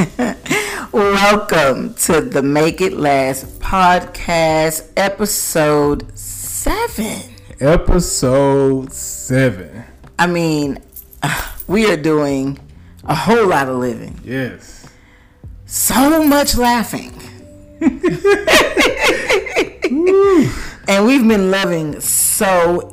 Welcome 0.92 1.92
to 1.94 2.22
the 2.22 2.40
Make 2.42 2.80
It 2.80 2.94
Last 2.94 3.60
podcast, 3.60 4.90
episode 4.96 6.16
seven. 6.16 7.20
Episode 7.60 8.90
seven. 8.94 9.84
I 10.18 10.26
mean, 10.26 10.78
we 11.66 11.90
are 11.90 11.98
doing 11.98 12.58
a 13.04 13.14
whole 13.14 13.46
lot 13.46 13.68
of 13.68 13.76
living, 13.76 14.18
Yes. 14.24 14.88
so 15.66 16.24
much 16.24 16.56
laughing. 16.56 17.12
and 20.88 21.06
we've 21.06 21.28
been 21.28 21.50
loving 21.50 22.00
so 22.00 22.29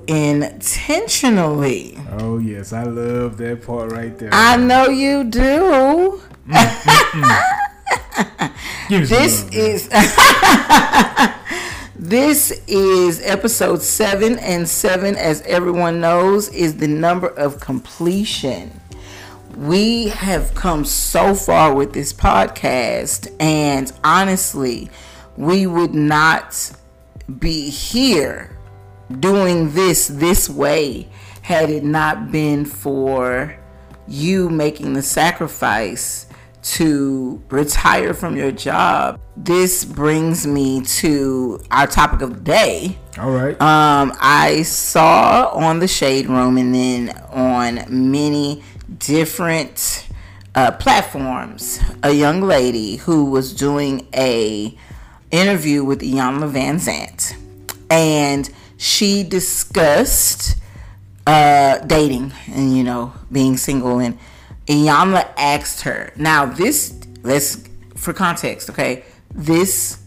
intentionally. 0.07 1.97
Oh 2.11 2.37
yes, 2.37 2.73
I 2.73 2.83
love 2.83 3.37
that 3.37 3.65
part 3.65 3.91
right 3.91 4.17
there. 4.17 4.29
I 4.33 4.57
know 4.57 4.87
you 4.87 5.23
do. 5.23 6.21
Mm-hmm. 6.47 7.21
Mm-hmm. 7.21 8.93
Me 8.93 9.05
some 9.05 9.17
This 9.17 9.43
love, 9.43 9.53
is 9.53 9.89
This 11.99 12.51
is 12.67 13.21
episode 13.23 13.81
7 13.81 14.39
and 14.39 14.67
7 14.67 15.15
as 15.15 15.41
everyone 15.43 15.99
knows 15.99 16.49
is 16.49 16.77
the 16.77 16.87
number 16.87 17.27
of 17.27 17.59
completion. 17.59 18.79
We 19.55 20.09
have 20.09 20.53
come 20.55 20.85
so 20.85 21.33
far 21.33 21.73
with 21.73 21.93
this 21.93 22.13
podcast 22.13 23.35
and 23.39 23.91
honestly, 24.03 24.89
we 25.35 25.67
would 25.67 25.93
not 25.93 26.71
be 27.39 27.69
here 27.69 28.56
doing 29.19 29.71
this 29.71 30.07
this 30.07 30.49
way 30.49 31.07
had 31.41 31.69
it 31.69 31.83
not 31.83 32.31
been 32.31 32.65
for 32.65 33.57
you 34.07 34.49
making 34.49 34.93
the 34.93 35.01
sacrifice 35.01 36.27
to 36.61 37.41
retire 37.49 38.13
from 38.13 38.35
your 38.35 38.51
job. 38.51 39.19
This 39.37 39.85
brings 39.85 40.45
me 40.45 40.81
to 40.81 41.61
our 41.71 41.87
topic 41.87 42.21
of 42.21 42.33
the 42.35 42.41
day. 42.41 42.97
All 43.17 43.31
right. 43.31 43.59
Um, 43.61 44.11
I 44.19 44.63
saw 44.63 45.49
on 45.53 45.79
the 45.79 45.87
Shade 45.87 46.27
Room 46.27 46.57
and 46.57 46.75
then 46.75 47.09
on 47.31 47.85
many 47.89 48.63
different 48.97 50.07
uh, 50.55 50.71
platforms 50.71 51.79
a 52.03 52.11
young 52.11 52.41
lady 52.41 52.97
who 52.97 53.25
was 53.25 53.53
doing 53.53 54.07
a 54.13 54.75
interview 55.31 55.83
with 55.83 56.01
Iyanla 56.01 56.51
Vanzant, 56.51 57.35
and 57.89 58.49
she 58.77 59.23
discussed 59.23 60.55
uh, 61.25 61.79
dating 61.79 62.31
and 62.53 62.75
you 62.77 62.83
know 62.83 63.13
being 63.31 63.57
single 63.57 63.99
and 63.99 64.17
Iyanla 64.67 65.29
asked 65.37 65.81
her. 65.81 66.11
Now 66.15 66.45
this 66.45 66.93
let's 67.23 67.63
for 67.95 68.13
context 68.13 68.69
okay? 68.69 69.03
This 69.33 69.99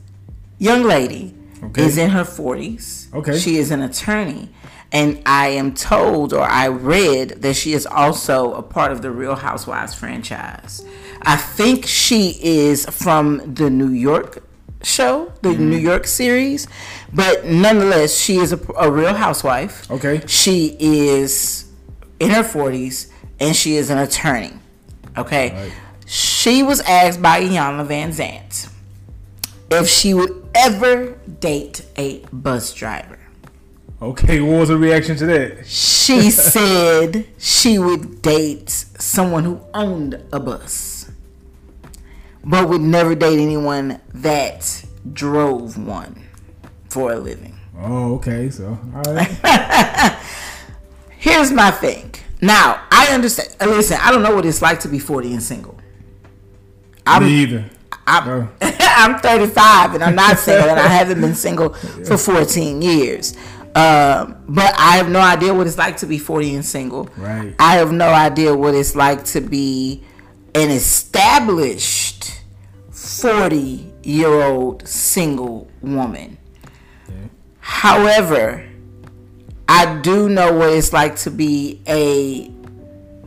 young 0.58 0.82
lady 0.84 1.34
Okay. 1.62 1.84
is 1.84 1.98
in 1.98 2.08
her 2.10 2.24
40s 2.24 3.12
Okay. 3.14 3.38
she 3.38 3.56
is 3.56 3.70
an 3.70 3.82
attorney. 3.82 4.48
And 4.92 5.22
I 5.26 5.48
am 5.48 5.74
told 5.74 6.32
or 6.32 6.42
I 6.42 6.66
read 6.68 7.42
that 7.42 7.54
she 7.54 7.74
is 7.74 7.86
also 7.86 8.54
a 8.54 8.62
part 8.62 8.90
of 8.92 9.02
the 9.02 9.10
Real 9.10 9.36
Housewives 9.36 9.94
franchise. 9.94 10.84
I 11.22 11.36
think 11.36 11.86
she 11.86 12.30
is 12.42 12.86
from 12.86 13.54
the 13.54 13.70
New 13.70 13.90
York 13.90 14.42
show 14.82 15.32
the 15.42 15.50
Mm-hmm. 15.50 15.70
New 15.70 15.76
York 15.78 16.06
series 16.06 16.66
but 17.12 17.44
nonetheless 17.44 18.18
she 18.18 18.36
is 18.36 18.52
a, 18.52 18.60
a 18.78 18.90
real 18.90 19.14
housewife 19.14 19.90
Okay. 19.90 20.22
she 20.26 20.76
is 20.80 21.70
in 22.18 22.30
her 22.30 22.42
40s 22.42 23.10
and 23.38 23.56
she 23.56 23.76
is 23.76 23.88
an 23.90 23.98
attorney. 23.98 24.52
Okay. 25.16 25.52
Right. 25.52 25.72
She 26.06 26.62
was 26.62 26.80
asked 26.82 27.22
by 27.22 27.40
Iyanla 27.42 27.86
Vanzant 27.86 28.68
if 29.70 29.88
she 29.88 30.12
would 30.14 30.46
ever 30.54 31.12
date 31.40 31.86
a 31.96 32.18
bus 32.32 32.74
driver. 32.74 33.18
okay. 34.02 34.40
What 34.40 34.60
was 34.60 34.68
the 34.68 34.76
reaction 34.76 35.16
to 35.16 35.26
that? 35.26 35.66
She 35.66 36.30
said 36.54 37.26
she 37.38 37.78
would 37.78 38.20
date 38.22 38.68
someone 38.70 39.44
who 39.44 39.60
owned 39.72 40.22
a 40.32 40.40
bus, 40.40 40.99
but 42.44 42.68
would 42.68 42.80
never 42.80 43.14
date 43.14 43.38
anyone 43.40 44.00
that 44.14 44.84
drove 45.12 45.76
one 45.78 46.26
for 46.88 47.12
a 47.12 47.18
living. 47.18 47.56
Oh, 47.78 48.14
okay. 48.16 48.50
So, 48.50 48.78
all 48.94 49.14
right. 49.14 49.28
Here's 51.18 51.52
my 51.52 51.70
thing. 51.70 52.14
Now, 52.40 52.82
I 52.90 53.08
understand. 53.12 53.54
uh, 53.60 53.66
Listen, 53.66 53.98
I 54.00 54.10
don't 54.10 54.22
know 54.22 54.34
what 54.34 54.46
it's 54.46 54.62
like 54.62 54.80
to 54.80 54.88
be 54.88 54.98
40 54.98 55.32
and 55.34 55.42
single. 55.42 55.78
I'm, 57.06 57.24
Me 57.24 57.30
either. 57.42 57.64
I'm, 58.06 58.28
Oh. 58.28 58.48
I'm 58.60 59.18
35 59.20 59.94
and 59.94 60.02
I'm 60.04 60.14
not 60.14 60.38
single 60.38 60.68
and 60.68 60.80
I 60.80 60.88
haven't 60.88 61.20
been 61.20 61.34
single 61.34 61.74
for 61.74 62.16
14 62.18 62.82
years. 62.82 63.36
Um, 63.74 64.36
but 64.48 64.74
I 64.78 64.96
have 64.96 65.08
no 65.08 65.20
idea 65.20 65.54
what 65.54 65.66
it's 65.66 65.78
like 65.78 65.98
to 65.98 66.06
be 66.06 66.18
40 66.18 66.56
and 66.56 66.64
single. 66.64 67.08
Right. 67.16 67.54
I 67.58 67.76
have 67.76 67.92
no 67.92 68.08
idea 68.08 68.54
what 68.54 68.74
it's 68.74 68.96
like 68.96 69.24
to 69.26 69.40
be 69.40 70.02
an 70.54 70.70
established 70.70 71.99
40 73.20 73.92
year 74.02 74.28
old 74.28 74.86
single 74.88 75.68
woman. 75.82 76.38
However, 77.60 78.66
I 79.68 80.00
do 80.00 80.28
know 80.28 80.52
what 80.54 80.70
it's 80.70 80.92
like 80.92 81.16
to 81.16 81.30
be 81.30 81.80
a, 81.86 82.48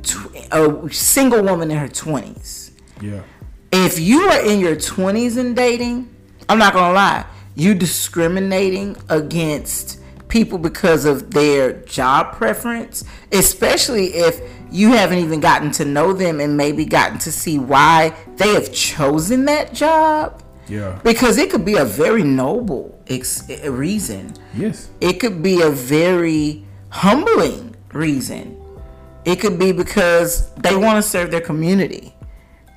tw- 0.02 0.36
a 0.52 0.90
single 0.92 1.44
woman 1.44 1.72
in 1.72 1.78
her 1.78 1.88
20s 1.88 2.72
Yeah. 3.02 3.22
if 3.72 4.00
you 4.00 4.22
are 4.24 4.42
in 4.46 4.60
your 4.60 4.76
20s 4.76 5.38
and 5.38 5.56
dating, 5.56 6.14
I'm 6.50 6.58
not 6.58 6.74
gonna 6.74 6.94
lie, 6.94 7.26
you 7.56 7.74
discriminating 7.74 8.98
against 9.10 10.00
people 10.28 10.58
because 10.58 11.06
of 11.06 11.32
their 11.32 11.74
job 11.84 12.36
preference, 12.36 13.04
especially 13.32 14.08
if 14.16 14.42
you 14.74 14.90
haven't 14.92 15.20
even 15.20 15.40
gotten 15.40 15.70
to 15.72 15.86
know 15.86 16.14
them 16.14 16.40
and 16.40 16.58
maybe 16.58 16.84
gotten 16.84 17.20
to 17.20 17.32
see 17.32 17.60
why 17.60 18.14
they 18.38 18.54
have 18.56 18.74
chosen 18.74 19.46
that 19.46 19.74
job. 19.74 20.42
Yeah. 20.68 21.00
Because 21.04 21.38
it 21.38 21.52
could 21.52 21.64
be 21.64 21.76
a 21.76 21.86
very 21.86 22.24
noble 22.24 22.98
ex- 23.08 23.44
eh, 23.50 23.68
reason 23.70 24.34
Yes. 24.56 24.90
it 25.00 25.20
could 25.20 25.44
be 25.44 25.62
a 25.62 25.70
very 25.70 26.66
humbling 26.90 27.76
reason. 27.92 28.58
It 29.26 29.40
could 29.40 29.60
be 29.60 29.72
because 29.72 30.50
they 30.56 30.76
want 30.76 30.98
to 31.04 31.08
serve 31.08 31.32
their 31.32 31.42
community. 31.42 32.16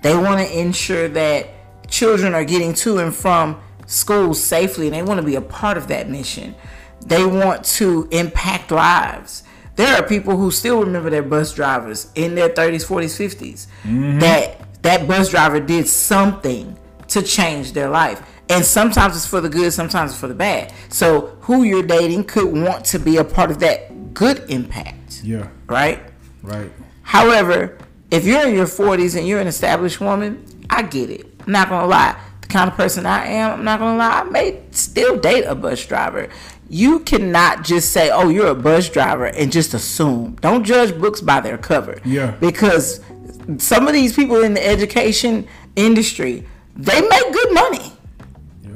They 0.02 0.16
want 0.16 0.40
to 0.46 0.58
ensure 0.60 1.08
that 1.08 1.48
children 1.88 2.34
are 2.34 2.44
getting 2.44 2.74
to 2.74 2.98
and 2.98 3.14
from 3.14 3.58
school 3.86 4.34
safely 4.34 4.86
and 4.88 4.94
they 4.94 5.02
want 5.02 5.18
to 5.18 5.26
be 5.26 5.36
a 5.36 5.40
part 5.40 5.76
of 5.78 5.88
that 5.88 6.10
mission. 6.10 6.54
They 7.06 7.24
want 7.24 7.64
to 7.78 8.08
impact 8.10 8.70
lives. 8.70 9.44
There 9.76 9.94
are 9.96 10.02
people 10.06 10.36
who 10.36 10.50
still 10.50 10.80
remember 10.82 11.10
their 11.10 11.22
bus 11.22 11.52
drivers 11.52 12.10
in 12.14 12.34
their 12.34 12.48
30s, 12.48 12.84
40s, 12.86 13.66
50s. 13.84 14.20
That 14.20 14.82
that 14.82 15.06
bus 15.08 15.30
driver 15.30 15.60
did 15.60 15.86
something 15.88 16.76
to 17.08 17.22
change 17.22 17.72
their 17.72 17.88
life. 17.88 18.22
And 18.48 18.64
sometimes 18.64 19.16
it's 19.16 19.26
for 19.26 19.40
the 19.40 19.48
good, 19.48 19.72
sometimes 19.72 20.12
it's 20.12 20.20
for 20.20 20.28
the 20.28 20.34
bad. 20.34 20.72
So 20.88 21.36
who 21.42 21.64
you're 21.64 21.82
dating 21.82 22.24
could 22.24 22.46
want 22.52 22.84
to 22.86 22.98
be 22.98 23.16
a 23.16 23.24
part 23.24 23.50
of 23.50 23.58
that 23.60 24.14
good 24.14 24.44
impact, 24.48 25.20
Yeah. 25.24 25.48
right? 25.66 26.00
Right. 26.42 26.70
However, 27.02 27.76
if 28.10 28.24
you're 28.24 28.46
in 28.46 28.54
your 28.54 28.66
40s 28.66 29.16
and 29.16 29.26
you're 29.26 29.40
an 29.40 29.48
established 29.48 30.00
woman, 30.00 30.44
I 30.70 30.82
get 30.82 31.10
it. 31.10 31.26
I'm 31.44 31.52
not 31.52 31.68
gonna 31.68 31.86
lie. 31.88 32.14
The 32.42 32.46
kind 32.48 32.70
of 32.70 32.76
person 32.76 33.04
I 33.06 33.26
am, 33.26 33.58
I'm 33.58 33.64
not 33.64 33.80
gonna 33.80 33.98
lie, 33.98 34.20
I 34.20 34.24
may 34.24 34.60
still 34.70 35.16
date 35.18 35.42
a 35.44 35.54
bus 35.56 35.84
driver. 35.84 36.28
You 36.68 37.00
cannot 37.00 37.64
just 37.64 37.92
say, 37.92 38.10
oh, 38.10 38.28
you're 38.28 38.48
a 38.48 38.54
bus 38.54 38.88
driver 38.88 39.26
and 39.26 39.52
just 39.52 39.74
assume. 39.74 40.36
Don't 40.40 40.64
judge 40.64 40.98
books 40.98 41.20
by 41.20 41.40
their 41.40 41.58
cover. 41.58 42.00
Yeah. 42.04 42.32
Because 42.32 43.00
some 43.58 43.86
of 43.86 43.92
these 43.92 44.14
people 44.14 44.42
in 44.42 44.54
the 44.54 44.66
education 44.66 45.46
industry, 45.76 46.44
they 46.74 47.00
make 47.00 47.32
good 47.32 47.54
money. 47.54 47.92
Yeah. 48.62 48.70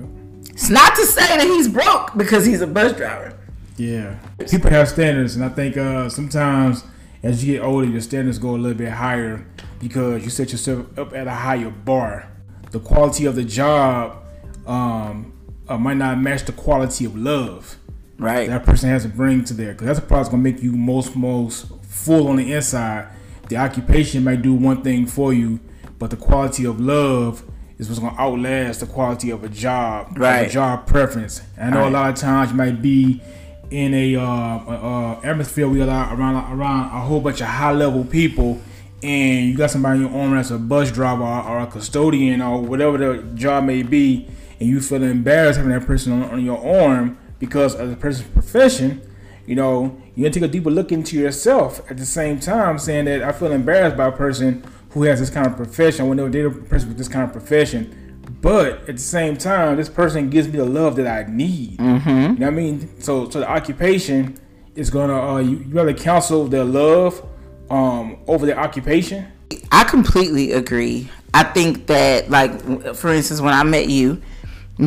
It's 0.50 0.70
not 0.70 0.94
to 0.94 1.06
say 1.06 1.36
that 1.36 1.46
he's 1.46 1.68
broke 1.68 2.16
because 2.16 2.46
he's 2.46 2.60
a 2.60 2.66
bus 2.66 2.96
driver. 2.96 3.36
Yeah. 3.76 4.18
People 4.50 4.70
have 4.70 4.88
standards, 4.88 5.34
and 5.34 5.44
I 5.44 5.48
think 5.48 5.76
uh, 5.76 6.08
sometimes 6.08 6.84
as 7.22 7.44
you 7.44 7.54
get 7.54 7.62
older, 7.62 7.86
your 7.86 8.00
standards 8.00 8.38
go 8.38 8.50
a 8.50 8.56
little 8.56 8.76
bit 8.76 8.92
higher 8.92 9.46
because 9.78 10.24
you 10.24 10.30
set 10.30 10.52
yourself 10.52 10.98
up 10.98 11.14
at 11.14 11.26
a 11.26 11.32
higher 11.32 11.70
bar. 11.70 12.30
The 12.70 12.80
quality 12.80 13.26
of 13.26 13.34
the 13.34 13.44
job 13.44 14.22
um, 14.66 15.32
uh, 15.68 15.76
might 15.76 15.96
not 15.96 16.20
match 16.20 16.44
the 16.44 16.52
quality 16.52 17.04
of 17.04 17.16
love 17.16 17.76
Right. 18.20 18.48
that 18.48 18.64
person 18.64 18.88
has 18.90 19.02
to 19.02 19.08
bring 19.08 19.44
to 19.44 19.54
there. 19.54 19.72
Because 19.72 19.86
that's 19.86 20.00
the 20.00 20.06
part 20.06 20.20
that's 20.20 20.28
gonna 20.28 20.42
make 20.42 20.62
you 20.62 20.72
most 20.72 21.16
most 21.16 21.66
full 21.88 22.28
on 22.28 22.36
the 22.36 22.52
inside. 22.52 23.08
The 23.48 23.56
occupation 23.56 24.22
might 24.22 24.42
do 24.42 24.54
one 24.54 24.82
thing 24.82 25.06
for 25.06 25.32
you, 25.34 25.58
but 25.98 26.10
the 26.10 26.16
quality 26.16 26.64
of 26.66 26.78
love 26.80 27.42
is 27.78 27.88
what's 27.88 27.98
gonna 27.98 28.14
outlast 28.20 28.80
the 28.80 28.86
quality 28.86 29.30
of 29.30 29.42
a 29.42 29.48
job, 29.48 30.16
Right. 30.18 30.46
a 30.46 30.50
job 30.50 30.86
preference. 30.86 31.40
And 31.56 31.70
I 31.74 31.78
know 31.78 31.82
Right. 31.84 31.88
a 31.88 31.90
lot 31.90 32.10
of 32.10 32.14
times 32.16 32.50
you 32.50 32.56
might 32.56 32.80
be 32.82 33.20
in 33.70 33.94
a 33.94 34.16
uh, 34.16 35.16
atmosphere 35.24 35.66
where 35.68 35.78
you're 35.78 35.86
around 35.88 36.52
around 36.52 36.86
a 36.86 37.00
whole 37.00 37.20
bunch 37.20 37.40
of 37.40 37.46
high 37.46 37.72
level 37.72 38.04
people, 38.04 38.58
and 39.02 39.46
you 39.48 39.56
got 39.56 39.70
somebody 39.70 40.00
in 40.04 40.10
your 40.10 40.20
arm 40.20 40.34
that's 40.34 40.50
a 40.50 40.58
bus 40.58 40.90
driver 40.90 41.22
or, 41.22 41.42
or 41.48 41.58
a 41.60 41.66
custodian 41.66 42.42
or 42.42 42.60
whatever 42.60 42.98
the 42.98 43.22
job 43.34 43.64
may 43.64 43.82
be, 43.82 44.26
and 44.58 44.68
you 44.68 44.80
feel 44.80 45.02
embarrassed 45.02 45.56
having 45.58 45.72
that 45.72 45.86
person 45.86 46.12
on, 46.12 46.30
on 46.30 46.44
your 46.44 46.58
arm 46.82 47.16
because 47.40 47.74
of 47.74 47.90
the 47.90 47.96
person's 47.96 48.28
profession, 48.28 49.02
you 49.46 49.56
know, 49.56 50.00
you 50.14 50.22
gotta 50.22 50.34
take 50.38 50.48
a 50.48 50.52
deeper 50.52 50.70
look 50.70 50.92
into 50.92 51.18
yourself 51.18 51.80
at 51.90 51.96
the 51.96 52.06
same 52.06 52.38
time, 52.38 52.78
saying 52.78 53.06
that 53.06 53.24
I 53.24 53.32
feel 53.32 53.50
embarrassed 53.50 53.96
by 53.96 54.06
a 54.06 54.12
person 54.12 54.62
who 54.90 55.02
has 55.04 55.18
this 55.18 55.30
kind 55.30 55.46
of 55.48 55.56
profession. 55.56 56.06
When 56.06 56.30
they 56.30 56.42
a 56.42 56.50
person 56.50 56.88
with 56.88 56.98
this 56.98 57.08
kind 57.08 57.24
of 57.24 57.32
profession, 57.32 58.22
but 58.40 58.88
at 58.88 58.96
the 58.96 58.98
same 58.98 59.36
time, 59.36 59.76
this 59.76 59.88
person 59.88 60.30
gives 60.30 60.46
me 60.46 60.58
the 60.58 60.64
love 60.64 60.94
that 60.96 61.08
I 61.08 61.28
need. 61.28 61.78
Mm-hmm. 61.78 62.08
You 62.08 62.28
know 62.28 62.28
what 62.28 62.46
I 62.46 62.50
mean? 62.50 63.00
So, 63.00 63.28
so 63.28 63.40
the 63.40 63.50
occupation 63.50 64.38
is 64.76 64.88
gonna 64.90 65.34
uh, 65.34 65.38
you, 65.38 65.58
you 65.58 65.74
rather 65.74 65.94
counsel 65.94 66.46
their 66.46 66.64
love 66.64 67.26
um, 67.70 68.18
over 68.28 68.46
their 68.46 68.58
occupation. 68.58 69.26
I 69.72 69.84
completely 69.84 70.52
agree. 70.52 71.10
I 71.32 71.44
think 71.44 71.86
that, 71.86 72.30
like, 72.30 72.94
for 72.94 73.12
instance, 73.12 73.40
when 73.40 73.54
I 73.54 73.62
met 73.62 73.88
you, 73.88 74.20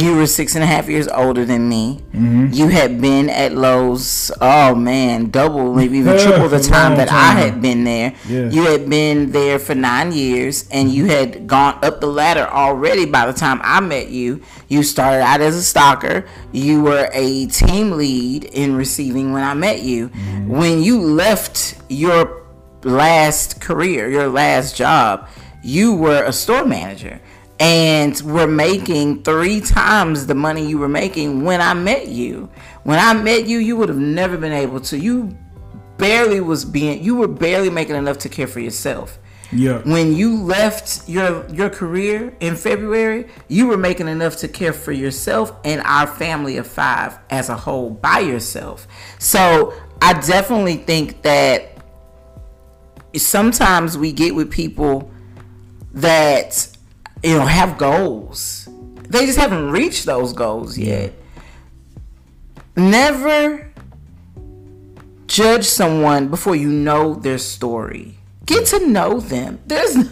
you 0.02 0.16
were 0.16 0.26
six 0.26 0.56
and 0.56 0.64
a 0.64 0.68
half 0.68 0.90
years 0.90 1.08
older 1.08 1.46
than 1.46 1.70
me. 1.70 2.00
Mm-hmm. 2.14 2.48
You 2.52 2.70
had 2.70 3.00
been 3.00 3.30
at 3.30 3.54
Lowe's, 3.54 4.32
oh 4.42 4.74
man, 4.74 5.30
double, 5.30 5.74
maybe 5.76 6.00
even 6.00 6.18
triple 6.18 6.50
the 6.50 6.60
time 6.60 6.98
that 6.98 7.10
time. 7.10 7.38
I 7.38 7.40
had 7.40 7.62
been 7.62 7.84
there. 7.84 8.16
Yeah. 8.28 8.50
You 8.50 8.64
had 8.64 8.90
been 8.90 9.32
there 9.32 9.60
for 9.60 9.76
nine 9.76 10.12
years 10.12 10.68
and 10.72 10.92
you 10.92 11.06
had 11.06 11.46
gone 11.46 11.84
up 11.84 12.02
the 12.02 12.08
ladder 12.08 12.48
already 12.48 13.06
by 13.06 13.28
the 13.28 13.34
time 13.34 13.60
I 13.64 13.82
met 13.82 14.10
you. 14.10 14.42
You 14.68 14.82
started 14.82 15.22
out 15.22 15.42
as 15.42 15.56
a 15.56 15.64
stalker. 15.64 16.26
You 16.52 16.82
were 16.82 17.10
a 17.14 17.46
team 17.48 17.92
lead 17.92 18.46
in 18.46 18.76
receiving 18.76 19.32
when 19.32 19.44
I 19.44 19.54
met 19.54 19.82
you. 19.82 20.10
Mm-hmm. 20.10 20.50
When 20.50 20.82
you 20.82 21.02
left 21.02 21.76
your 21.90 22.48
last 22.84 23.62
career, 23.62 24.10
your 24.10 24.28
last 24.28 24.76
job, 24.76 25.30
you 25.64 25.94
were 25.96 26.24
a 26.24 26.34
store 26.34 26.66
manager 26.66 27.22
and 27.64 28.20
were 28.24 28.46
making 28.46 29.24
three 29.24 29.62
times 29.62 30.28
the 30.28 30.36
money 30.36 30.68
you 30.68 30.78
were 30.78 30.90
making 30.90 31.46
when 31.46 31.62
I 31.62 31.74
met 31.74 32.10
you. 32.10 32.50
When 32.84 33.00
I 33.00 33.14
met 33.14 33.48
you, 33.48 33.58
you 33.58 33.78
would 33.78 33.88
have 33.88 33.98
never 33.98 34.38
been 34.38 34.52
able 34.52 34.82
to. 34.82 34.98
You 34.98 35.38
barely 35.98 36.42
was 36.42 36.66
being 36.66 37.02
you 37.02 37.16
were 37.16 37.28
barely 37.28 37.70
making 37.70 37.96
enough 37.96 38.18
to 38.18 38.28
care 38.30 38.48
for 38.48 38.60
yourself. 38.60 39.18
Yeah. 39.54 39.82
When 39.84 40.14
you 40.14 40.42
left 40.44 41.08
your 41.08 41.50
your 41.52 41.70
career 41.70 42.36
in 42.42 42.58
February, 42.58 43.30
you 43.48 43.68
were 43.68 43.78
making 43.78 44.10
enough 44.10 44.36
to 44.38 44.50
care 44.50 44.74
for 44.74 44.92
yourself 44.92 45.56
and 45.64 45.80
our 45.86 46.08
family 46.08 46.58
of 46.58 46.68
5 46.68 47.18
as 47.30 47.48
a 47.48 47.56
whole 47.56 47.92
by 47.92 48.20
yourself. 48.20 48.88
So, 49.20 49.74
I 50.02 50.20
definitely 50.20 50.78
think 50.78 51.22
that 51.22 51.78
sometimes 53.16 53.98
we 53.98 54.12
get 54.12 54.36
with 54.36 54.52
people 54.52 55.10
that 55.94 56.73
you 57.24 57.38
know 57.38 57.46
have 57.46 57.78
goals. 57.78 58.68
They 59.10 59.26
just 59.26 59.38
haven't 59.38 59.72
reached 59.72 60.06
those 60.06 60.34
goals 60.34 60.78
yet. 60.78 61.14
Never 62.76 63.72
judge 65.28 65.66
someone 65.66 66.28
before 66.28 66.56
you 66.56 66.70
know 66.70 67.16
their 67.16 67.38
story. 67.38 68.18
Get 68.46 68.66
to 68.68 68.88
know 68.88 69.20
them. 69.20 69.60
There's 69.66 69.94
there's 69.94 70.06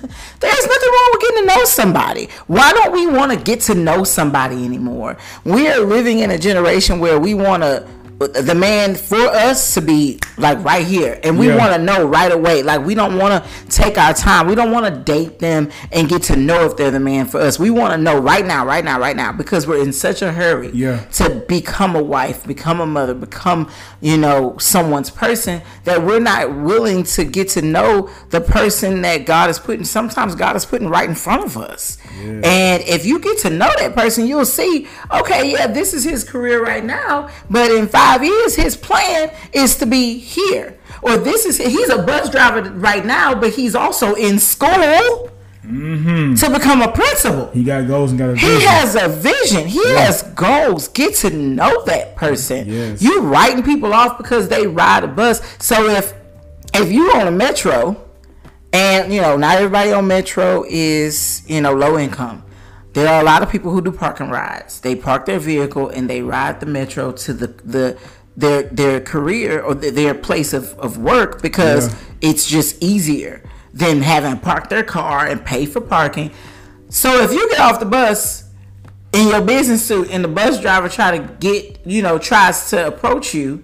nothing 0.68 0.90
wrong 0.90 1.10
with 1.12 1.22
getting 1.22 1.42
to 1.42 1.48
know 1.48 1.66
somebody. 1.66 2.30
Why 2.48 2.72
don't 2.72 2.94
we 2.94 3.08
want 3.08 3.32
to 3.32 3.38
get 3.38 3.60
to 3.62 3.76
know 3.76 4.04
somebody 4.04 4.64
anymore? 4.64 5.18
We 5.44 5.68
are 5.68 5.80
living 5.80 6.20
in 6.20 6.32
a 6.32 6.38
generation 6.38 7.00
where 7.00 7.20
we 7.20 7.34
want 7.34 7.64
to 7.64 7.86
the 8.28 8.56
man 8.56 8.96
for 8.96 9.18
us 9.28 9.74
to 9.76 9.82
be 9.82 10.20
like 10.38 10.64
right 10.64 10.86
here. 10.86 11.20
And 11.24 11.38
we 11.40 11.48
Yeah. 11.48 11.58
want 11.58 11.74
to 11.74 11.78
know 11.80 12.06
right 12.06 12.32
away. 12.32 12.64
Like 12.64 12.86
we 12.86 12.96
don't 12.96 13.18
want 13.18 13.44
to 13.44 13.50
take 13.70 13.98
our 13.98 14.14
time. 14.14 14.48
We 14.48 14.56
don't 14.56 14.72
want 14.72 14.86
to 14.86 14.92
date 14.92 15.40
them 15.40 15.70
and 15.92 16.10
get 16.10 16.24
to 16.24 16.36
know 16.36 16.66
if 16.66 16.78
they're 16.78 16.92
the 16.92 17.00
man 17.00 17.26
for 17.26 17.40
us. 17.40 17.60
We 17.60 17.70
want 17.70 17.94
to 17.94 17.98
know 17.98 18.18
right 18.20 18.46
now 18.46 18.66
right 18.66 18.84
now 18.84 19.00
right 19.00 19.16
now 19.16 19.32
because 19.32 19.68
we're 19.68 19.82
in 19.82 19.94
such 19.94 20.22
a 20.22 20.32
hurry 20.32 20.72
Yeah. 20.74 21.00
to 21.14 21.30
become 21.48 21.96
a 21.96 22.02
wife 22.04 22.46
become 22.46 22.80
a 22.82 22.86
mother 22.86 23.14
become 23.14 23.68
you 24.02 24.18
know 24.18 24.56
someone's 24.60 25.10
person 25.10 25.62
that 25.86 26.04
we're 26.04 26.20
not 26.20 26.54
willing 26.56 27.04
to 27.04 27.24
get 27.24 27.50
to 27.50 27.62
know 27.62 28.10
the 28.32 28.42
person 28.42 29.02
that 29.04 29.26
god 29.26 29.50
is 29.50 29.60
putting 29.60 29.86
sometimes 29.86 30.36
god 30.36 30.56
is 30.56 30.66
putting 30.66 30.90
right 30.90 31.08
in 31.08 31.16
front 31.16 31.44
of 31.46 31.56
us. 31.58 31.98
And 32.20 32.84
if 32.84 33.06
you 33.06 33.20
get 33.20 33.38
to 33.40 33.50
know 33.50 33.72
that 33.80 33.96
person 33.96 34.26
you'll 34.28 34.46
see 34.46 34.88
okay 35.14 35.52
yeah 35.52 35.68
this 35.68 35.94
is 35.94 36.04
his 36.04 36.24
career 36.24 36.64
right 36.64 36.84
now. 36.84 37.30
But 37.50 37.72
in 37.72 37.88
five 37.88 38.11
years 38.20 38.56
his 38.56 38.76
plan 38.76 39.32
is 39.54 39.76
to 39.78 39.86
be 39.86 40.18
here 40.18 40.78
or 41.02 41.18
this 41.18 41.46
is 41.46 41.58
he's 41.58 41.90
a 41.90 42.02
bus 42.04 42.30
driver 42.30 42.70
right 42.72 43.06
now 43.06 43.34
but 43.34 43.54
he's 43.54 43.76
also 43.76 44.14
in 44.16 44.40
school 44.40 44.70
mm-hmm. 45.64 46.34
to 46.36 46.50
become 46.50 46.82
a 46.82 46.92
principal 46.92 47.50
He 47.52 47.64
got 47.64 47.88
goals 47.88 48.12
and 48.12 48.20
got 48.20 48.30
a 48.30 48.34
vision. 48.34 48.50
he 48.50 48.66
has 48.66 48.96
a 48.96 49.08
vision. 49.08 49.68
He 49.68 49.90
has 49.96 50.24
goals. 50.24 50.88
Get 50.88 51.16
to 51.16 51.30
know 51.30 51.84
that 51.86 52.16
person. 52.16 52.68
Yes. 52.68 53.02
You 53.02 53.22
writing 53.22 53.64
people 53.64 53.94
off 53.94 54.18
because 54.18 54.48
they 54.50 54.68
ride 54.68 55.04
a 55.04 55.08
bus. 55.08 55.42
So 55.60 55.88
if 55.88 56.14
if 56.74 56.92
you 56.92 57.12
on 57.12 57.28
a 57.28 57.32
metro, 57.32 58.10
and 58.74 59.14
you 59.14 59.22
know 59.22 59.38
not 59.38 59.58
everybody 59.58 59.92
on 59.92 60.08
metro 60.08 60.66
is 60.68 61.44
you 61.48 61.62
know 61.62 61.74
low 61.74 61.98
income. 61.98 62.44
There 62.94 63.08
are 63.08 63.22
a 63.22 63.24
lot 63.24 63.42
of 63.42 63.50
people 63.50 63.72
who 63.72 63.82
do 63.82 63.92
parking 63.92 64.30
rides. 64.30 64.82
They 64.82 64.96
park 64.96 65.26
their 65.26 65.40
vehicle 65.40 65.90
and 65.90 66.10
they 66.10 66.22
ride 66.22 66.60
the 66.60 66.66
metro 66.66 67.12
to 67.14 67.34
the 67.34 67.48
the 67.48 67.98
their 68.36 68.64
their 68.64 69.00
career 69.00 69.62
or 69.62 69.76
th- 69.76 69.94
their 69.94 70.14
place 70.14 70.54
of, 70.54 70.78
of 70.80 70.98
work 70.98 71.42
because 71.42 71.88
Yeah. 71.88 72.30
it's 72.30 72.48
just 72.48 72.82
easier 72.84 73.44
than 73.74 74.02
having 74.02 74.34
to 74.36 74.40
park 74.40 74.70
their 74.70 74.84
car 74.84 75.26
and 75.26 75.44
pay 75.46 75.66
for 75.66 75.80
parking. 75.82 76.32
So 76.90 77.22
if 77.24 77.32
you 77.32 77.50
get 77.50 77.60
off 77.60 77.80
the 77.80 77.86
bus 77.86 78.44
in 79.14 79.28
your 79.30 79.42
business 79.42 79.86
suit 79.86 80.10
and 80.12 80.24
the 80.24 80.28
bus 80.30 80.60
driver 80.60 80.90
try 80.90 81.18
to 81.18 81.34
get 81.40 81.80
you 81.86 82.02
know 82.02 82.18
tries 82.18 82.70
to 82.72 82.88
approach 82.88 83.34
you 83.34 83.64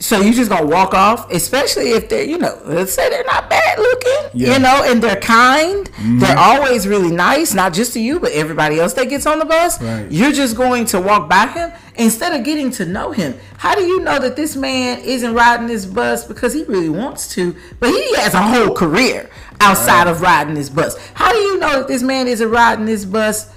so 0.00 0.20
you 0.20 0.32
just 0.32 0.48
gonna 0.48 0.64
walk 0.66 0.94
off 0.94 1.28
especially 1.32 1.90
if 1.90 2.08
they're 2.08 2.22
you 2.22 2.38
know 2.38 2.56
let's 2.64 2.92
say 2.92 3.10
they're 3.10 3.24
not 3.24 3.50
bad 3.50 3.78
looking 3.78 4.30
Yeah. 4.40 4.52
you 4.54 4.58
know 4.60 4.82
and 4.84 5.02
they're 5.02 5.20
kind. 5.20 5.90
Mm-hmm. 5.90 6.18
They're 6.20 6.38
always 6.38 6.86
really 6.86 7.10
nice 7.10 7.52
not 7.54 7.72
just 7.72 7.92
to 7.94 8.00
you 8.00 8.20
but 8.20 8.30
everybody 8.32 8.78
else 8.78 8.92
that 8.94 9.08
gets 9.08 9.26
on 9.26 9.38
the 9.40 9.44
bus. 9.44 9.82
Right. 9.82 10.10
you're 10.10 10.30
just 10.32 10.56
going 10.56 10.84
to 10.86 11.00
walk 11.00 11.28
by 11.28 11.46
him 11.48 11.72
instead 11.96 12.32
of 12.38 12.44
getting 12.44 12.70
to 12.72 12.86
know 12.86 13.10
him. 13.10 13.34
How 13.56 13.74
do 13.74 13.82
you 13.82 13.98
know 14.00 14.18
that 14.20 14.36
this 14.36 14.54
man 14.54 15.00
isn't 15.00 15.34
riding 15.34 15.66
this 15.66 15.84
bus? 15.84 16.24
Because 16.24 16.52
he 16.54 16.62
really 16.64 16.90
wants 16.90 17.26
to 17.34 17.56
but 17.80 17.90
he 17.90 18.14
has 18.16 18.34
a 18.34 18.42
whole 18.42 18.74
career 18.74 19.28
outside 19.60 20.06
of 20.06 20.20
riding 20.20 20.54
this 20.54 20.70
bus. 20.70 20.96
How 21.14 21.32
do 21.32 21.38
you 21.38 21.58
know 21.58 21.80
that 21.80 21.88
this 21.88 22.02
man 22.04 22.28
isn't 22.28 22.48
riding 22.48 22.84
this 22.86 23.04
bus 23.04 23.50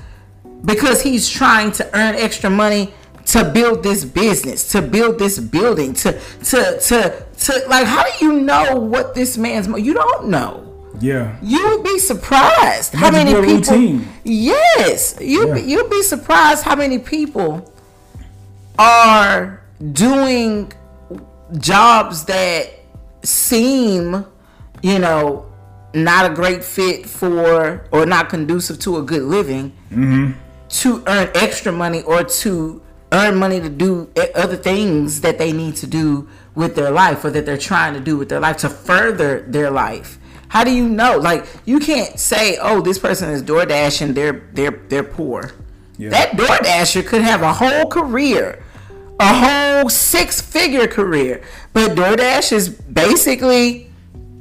because 0.65 1.01
he's 1.03 1.29
trying 1.29 1.71
to 1.73 1.85
earn 1.97 2.15
extra 2.15 2.49
money 2.49 2.93
to 3.31 3.49
build 3.51 3.83
this 3.83 4.03
business, 4.05 4.67
to 4.73 4.81
build 4.81 5.19
this 5.19 5.39
building, 5.39 5.93
to 5.93 6.11
to 6.49 6.79
to 6.87 7.25
to 7.45 7.63
like 7.67 7.85
how 7.87 8.03
do 8.03 8.25
you 8.25 8.33
know 8.41 8.75
what 8.75 9.15
this 9.15 9.37
man's 9.37 9.67
you 9.67 9.93
don't 9.93 10.27
know. 10.27 10.67
yeah. 10.99 11.35
You 11.41 11.59
would 11.69 11.83
be 11.83 11.97
surprised 11.99 12.93
how 12.93 13.09
many 13.11 13.31
people 13.33 13.55
routine. 13.55 14.07
Yes, 14.23 15.15
you 15.21 15.47
Yeah. 15.47 15.55
you'd 15.57 15.89
be 15.89 16.03
surprised 16.03 16.63
how 16.63 16.75
many 16.75 16.99
people 16.99 17.71
are 18.77 19.61
doing 19.93 20.71
jobs 21.57 22.25
that 22.25 22.69
seem, 23.23 24.25
you 24.81 24.99
know, 24.99 25.45
not 25.93 26.31
a 26.31 26.33
great 26.33 26.63
fit 26.63 27.05
for 27.05 27.85
or 27.91 28.05
not 28.05 28.29
conducive 28.29 28.79
to 28.79 28.97
a 28.97 29.01
good 29.03 29.23
living 29.23 29.73
to 30.69 31.03
earn 31.07 31.29
extra 31.35 31.71
money 31.71 32.01
or 32.03 32.23
to 32.23 32.81
earn 33.11 33.35
money 33.35 33.59
to 33.59 33.69
do 33.69 34.09
e- 34.17 34.31
other 34.35 34.55
things 34.55 35.21
that 35.21 35.37
they 35.37 35.51
need 35.51 35.75
to 35.77 35.87
do 35.87 36.29
with 36.55 36.75
their 36.75 36.91
life 36.91 37.23
or 37.23 37.29
that 37.31 37.45
they're 37.45 37.57
trying 37.57 37.93
to 37.93 37.99
do 37.99 38.17
with 38.17 38.29
their 38.29 38.39
life 38.39 38.57
to 38.57 38.69
further 38.69 39.41
their 39.41 39.69
life. 39.69 40.17
How 40.49 40.63
do 40.63 40.71
you 40.71 40.87
know? 40.87 41.17
Like 41.17 41.45
you 41.65 41.79
can't 41.79 42.19
say, 42.19 42.57
"Oh, 42.61 42.81
this 42.81 42.99
person 42.99 43.29
is 43.29 43.41
DoorDash 43.43 44.01
and 44.01 44.15
they're 44.15 44.43
they're 44.53 44.81
they're 44.89 45.03
poor." 45.03 45.51
Yeah. 45.97 46.09
That 46.09 46.31
DoorDasher 46.31 47.05
could 47.05 47.21
have 47.21 47.41
a 47.41 47.53
whole 47.53 47.87
career, 47.87 48.63
a 49.19 49.33
whole 49.33 49.89
six-figure 49.89 50.87
career, 50.87 51.43
but 51.73 51.91
DoorDash 51.91 52.51
is 52.51 52.69
basically 52.69 53.90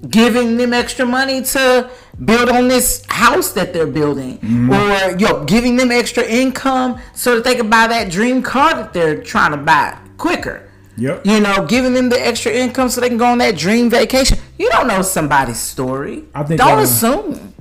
giving 0.08 0.56
them 0.56 0.72
extra 0.72 1.04
money 1.04 1.42
to 1.42 1.90
build 2.24 2.48
on 2.48 2.68
this 2.68 3.04
house 3.08 3.52
that 3.52 3.72
they're 3.72 3.86
building. 3.86 4.38
Or 4.72 5.18
yo 5.18 5.44
giving 5.44 5.76
them 5.76 5.90
extra 5.90 6.24
income 6.24 7.00
so 7.14 7.34
that 7.36 7.44
they 7.44 7.54
can 7.54 7.68
buy 7.68 7.86
that 7.86 8.10
dream 8.10 8.42
car 8.42 8.74
that 8.74 8.92
they're 8.92 9.22
trying 9.22 9.52
to 9.52 9.58
buy 9.58 9.98
quicker. 10.16 10.66
Yep. 10.96 11.24
you 11.24 11.40
know 11.40 11.64
giving 11.64 11.94
them 11.94 12.10
the 12.10 12.26
extra 12.26 12.52
income 12.52 12.90
so 12.90 13.00
they 13.00 13.08
can 13.08 13.16
go 13.16 13.26
on 13.26 13.38
that 13.38 13.56
dream 13.56 13.88
vacation. 13.90 14.38
You 14.58 14.68
don't 14.70 14.86
know 14.86 15.02
somebody's 15.02 15.58
story. 15.58 16.24
I 16.34 16.42
think, 16.42 16.60
don't 16.60 16.78
uh, 16.78 16.82
assume. 16.82 17.54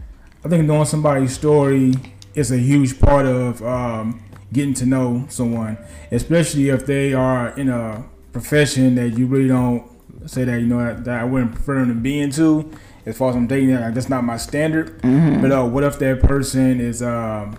I 0.43 0.49
think 0.49 0.65
knowing 0.65 0.85
somebody's 0.85 1.33
story 1.33 1.93
is 2.33 2.51
a 2.51 2.57
huge 2.57 2.99
part 2.99 3.25
of 3.25 3.63
um, 3.63 4.23
getting 4.51 4.73
to 4.75 4.85
know 4.85 5.25
someone, 5.29 5.77
especially 6.11 6.69
if 6.69 6.85
they 6.85 7.13
are 7.13 7.57
in 7.57 7.69
a 7.69 8.05
profession 8.31 8.95
that 8.95 9.17
you 9.17 9.25
really 9.25 9.47
don't 9.47 9.88
say 10.25 10.43
that 10.43 10.59
you 10.59 10.67
know 10.67 10.79
that, 10.79 11.03
that 11.05 11.21
I 11.21 11.23
wouldn't 11.23 11.53
prefer 11.53 11.79
them 11.79 11.89
to 11.89 11.93
be 11.95 12.19
into. 12.19 12.71
As 13.05 13.17
far 13.17 13.29
as 13.31 13.35
I'm 13.35 13.47
dating, 13.47 13.73
like, 13.75 13.93
that's 13.93 14.09
not 14.09 14.23
my 14.23 14.37
standard. 14.37 15.01
Mm-hmm. 15.01 15.41
But 15.41 15.51
uh, 15.51 15.65
what 15.65 15.83
if 15.83 15.97
that 15.99 16.21
person 16.21 16.79
is 16.79 17.01
um, 17.01 17.57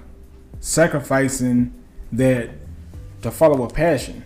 sacrificing 0.61 1.75
that 2.13 2.51
to 3.23 3.31
follow 3.31 3.65
a 3.65 3.69
passion? 3.69 4.25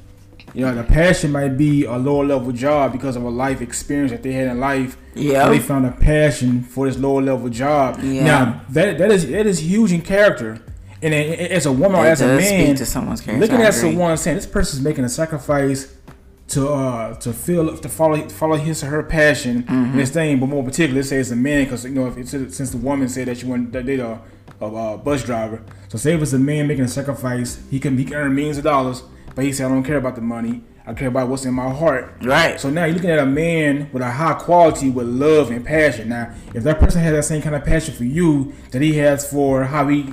You 0.52 0.66
know, 0.66 0.74
the 0.74 0.84
passion 0.84 1.32
might 1.32 1.56
be 1.56 1.84
a 1.84 1.96
lower 1.96 2.24
level 2.24 2.52
job 2.52 2.92
because 2.92 3.16
of 3.16 3.24
a 3.24 3.28
life 3.28 3.60
experience 3.60 4.12
that 4.12 4.22
they 4.22 4.32
had 4.32 4.48
in 4.48 4.60
life. 4.60 4.96
Yeah. 5.14 5.48
They 5.48 5.58
found 5.58 5.86
a 5.86 5.90
passion 5.90 6.62
for 6.62 6.86
this 6.86 6.96
lower 6.96 7.22
level 7.22 7.48
job. 7.48 7.98
Yeah. 8.02 8.24
Now 8.24 8.60
that 8.68 8.98
that 8.98 9.10
is 9.10 9.28
that 9.30 9.46
is 9.46 9.60
huge 9.60 9.92
in 9.92 10.02
character. 10.02 10.62
And 11.02 11.12
as 11.12 11.66
a 11.66 11.72
woman 11.72 12.00
or 12.00 12.06
as 12.06 12.20
a 12.20 12.28
man, 12.28 12.76
to 12.76 12.86
someone's 12.86 13.26
looking 13.26 13.60
at 13.60 13.74
someone 13.74 14.16
saying 14.16 14.36
this 14.36 14.46
person's 14.46 14.82
making 14.82 15.04
a 15.04 15.08
sacrifice 15.08 15.92
to 16.48 16.68
uh 16.68 17.14
to 17.16 17.32
feel 17.32 17.76
to 17.76 17.88
follow 17.88 18.28
follow 18.28 18.56
his 18.56 18.82
or 18.84 18.86
her 18.88 19.02
passion 19.02 19.62
Mm-hmm. 19.64 19.96
this 19.96 20.10
thing, 20.10 20.38
but 20.40 20.46
more 20.46 20.62
particularly, 20.62 21.02
say 21.02 21.16
it's 21.16 21.30
a 21.30 21.36
man 21.36 21.64
because 21.64 21.84
you 21.84 21.90
know 21.90 22.06
if 22.06 22.16
it's 22.18 22.30
since 22.30 22.70
the 22.70 22.76
woman 22.76 23.08
said 23.08 23.28
that 23.28 23.38
she 23.38 23.46
wanted 23.46 23.72
to 23.72 23.82
date 23.82 24.00
a, 24.00 24.20
a, 24.60 24.66
uh 24.66 24.96
bus 24.98 25.22
driver, 25.24 25.62
so 25.88 25.96
say 25.98 26.12
if 26.14 26.20
it's 26.22 26.32
a 26.34 26.38
man 26.38 26.66
making 26.66 26.84
a 26.84 26.88
sacrifice, 26.88 27.62
he 27.70 27.80
can 27.80 27.96
he 27.96 28.04
can 28.04 28.14
earn 28.14 28.34
millions 28.34 28.58
of 28.58 28.64
dollars, 28.64 29.02
but 29.34 29.44
he 29.44 29.52
said 29.52 29.66
I 29.66 29.68
don't 29.70 29.84
care 29.84 29.96
about 29.96 30.16
the 30.16 30.20
money, 30.20 30.60
I 30.86 30.92
care 30.92 31.08
about 31.08 31.28
what's 31.28 31.46
in 31.46 31.54
my 31.54 31.70
heart. 31.70 32.14
Right. 32.22 32.60
So 32.60 32.68
now 32.68 32.84
you're 32.84 32.94
looking 32.96 33.10
at 33.10 33.18
a 33.18 33.26
man 33.26 33.88
with 33.92 34.02
a 34.02 34.10
high 34.10 34.34
quality 34.34 34.90
with 34.90 35.06
love 35.06 35.50
and 35.50 35.64
passion. 35.64 36.10
Now, 36.10 36.34
if 36.52 36.62
that 36.64 36.78
person 36.78 37.00
has 37.00 37.12
that 37.12 37.22
same 37.24 37.40
kind 37.40 37.54
of 37.54 37.64
passion 37.64 37.94
for 37.94 38.04
you 38.04 38.52
that 38.70 38.82
he 38.82 38.98
has 38.98 39.28
for 39.28 39.64
how 39.64 39.88
he, 39.88 40.12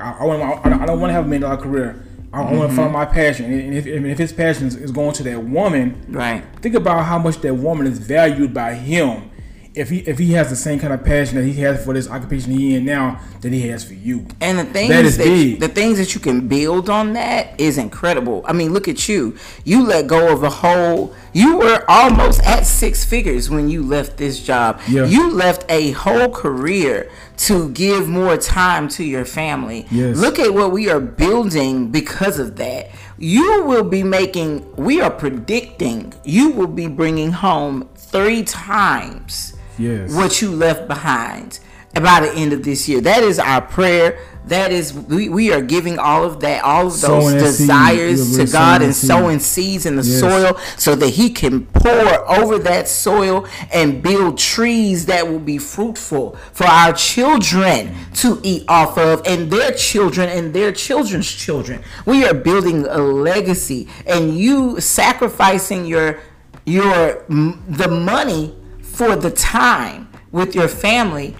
I, 0.00 0.16
I, 0.18 0.24
want, 0.24 0.66
I 0.66 0.84
don't 0.86 0.98
want 1.00 1.10
to 1.10 1.14
have 1.14 1.26
a 1.26 1.28
million 1.28 1.42
dollar 1.42 1.62
career. 1.62 2.04
I, 2.32 2.42
I 2.42 2.52
want 2.52 2.70
to 2.70 2.76
follow 2.76 2.90
my 2.90 3.04
passion. 3.06 3.46
And 3.52 3.74
if, 3.74 3.86
if 3.86 4.18
his 4.18 4.32
passion 4.32 4.66
is, 4.68 4.76
is 4.76 4.92
going 4.92 5.12
to 5.14 5.22
that 5.24 5.42
woman, 5.44 6.04
Right. 6.08 6.44
think 6.62 6.74
about 6.74 7.04
how 7.04 7.18
much 7.18 7.38
that 7.40 7.54
woman 7.54 7.86
is 7.86 7.98
valued 7.98 8.54
by 8.54 8.74
him. 8.74 9.30
If 9.72 9.88
he 9.88 9.98
if 10.00 10.18
he 10.18 10.32
has 10.32 10.50
the 10.50 10.56
same 10.56 10.80
kind 10.80 10.92
of 10.92 11.04
passion 11.04 11.36
that 11.36 11.44
he 11.44 11.52
has 11.60 11.84
for 11.84 11.94
this 11.94 12.10
occupation 12.10 12.50
he 12.52 12.74
in 12.74 12.84
now 12.84 13.20
that 13.40 13.52
he 13.52 13.68
has 13.68 13.84
for 13.84 13.94
you. 13.94 14.26
And 14.40 14.58
the 14.58 14.64
things 14.64 14.88
That 14.88 15.04
is 15.04 15.16
that 15.16 15.24
big. 15.24 15.60
the 15.60 15.68
things 15.68 15.98
that 15.98 16.12
you 16.14 16.20
can 16.20 16.48
build 16.48 16.90
on 16.90 17.12
that 17.12 17.58
is 17.60 17.78
incredible. 17.78 18.42
I 18.46 18.52
mean, 18.52 18.72
look 18.72 18.88
at 18.88 19.08
you. 19.08 19.36
You 19.64 19.84
let 19.86 20.08
go 20.08 20.32
of 20.32 20.42
a 20.42 20.50
whole. 20.50 21.14
You 21.32 21.58
were 21.58 21.84
almost 21.88 22.42
at 22.42 22.66
six 22.66 23.04
figures 23.04 23.48
when 23.48 23.68
you 23.68 23.84
left 23.84 24.16
this 24.16 24.42
job. 24.42 24.80
Yeah. 24.88 25.04
You 25.04 25.30
left 25.30 25.64
a 25.70 25.92
whole 25.92 26.30
career 26.30 27.08
to 27.38 27.70
give 27.70 28.08
more 28.08 28.36
time 28.36 28.88
to 28.88 29.04
your 29.04 29.24
family. 29.24 29.86
Yes. 29.92 30.16
Look 30.16 30.40
at 30.40 30.52
what 30.52 30.72
we 30.72 30.90
are 30.90 31.00
building 31.00 31.92
because 31.92 32.40
of 32.40 32.56
that. 32.56 32.90
You 33.18 33.62
will 33.64 33.84
be 33.84 34.02
making. 34.02 34.74
We 34.74 35.00
are 35.00 35.10
predicting 35.10 36.12
you 36.24 36.50
will 36.50 36.66
be 36.66 36.88
bringing 36.88 37.30
home 37.30 37.88
three 37.94 38.42
times 38.42 39.54
Yes. 39.80 40.14
what 40.14 40.40
you 40.42 40.50
left 40.50 40.86
behind 40.88 41.58
by 41.94 42.20
the 42.20 42.32
end 42.34 42.52
of 42.52 42.62
this 42.62 42.88
year. 42.88 43.00
That 43.00 43.22
is 43.24 43.38
our 43.40 43.60
prayer. 43.62 44.18
That 44.46 44.70
is 44.72 44.92
we, 44.94 45.28
we 45.28 45.52
are 45.52 45.60
giving 45.60 45.98
all 45.98 46.24
of 46.24 46.40
that, 46.40 46.62
all 46.64 46.86
of 46.86 47.00
those 47.00 47.32
desires 47.34 48.36
to 48.36 48.46
God 48.46 48.80
and 48.80 48.94
sowing 48.94 49.20
sowing 49.22 49.38
seed. 49.40 49.64
seeds 49.64 49.86
in 49.86 49.96
the 49.96 50.02
Yes. 50.02 50.20
soil 50.20 50.58
so 50.76 50.94
that 50.94 51.10
He 51.10 51.30
can 51.30 51.66
pour 51.66 52.30
over 52.30 52.58
that 52.60 52.88
soil 52.88 53.46
and 53.72 54.02
build 54.02 54.38
trees 54.38 55.06
that 55.06 55.28
will 55.28 55.40
be 55.40 55.58
fruitful 55.58 56.36
for 56.52 56.64
our 56.66 56.92
children 56.92 57.94
to 58.14 58.40
eat 58.42 58.64
off 58.68 58.96
of 58.96 59.22
and 59.26 59.50
their 59.50 59.72
children 59.72 60.28
and 60.28 60.54
their 60.54 60.72
children's 60.72 61.30
children. 61.30 61.82
We 62.06 62.24
are 62.24 62.34
building 62.34 62.86
a 62.86 62.98
legacy 62.98 63.88
and 64.06 64.36
you 64.38 64.80
sacrificing 64.80 65.84
your 65.86 66.18
your 66.64 67.24
the 67.28 67.88
money 67.88 68.54
for 68.92 69.16
the 69.16 69.30
time 69.30 70.08
with 70.32 70.54
your 70.54 70.68
family 70.68 71.34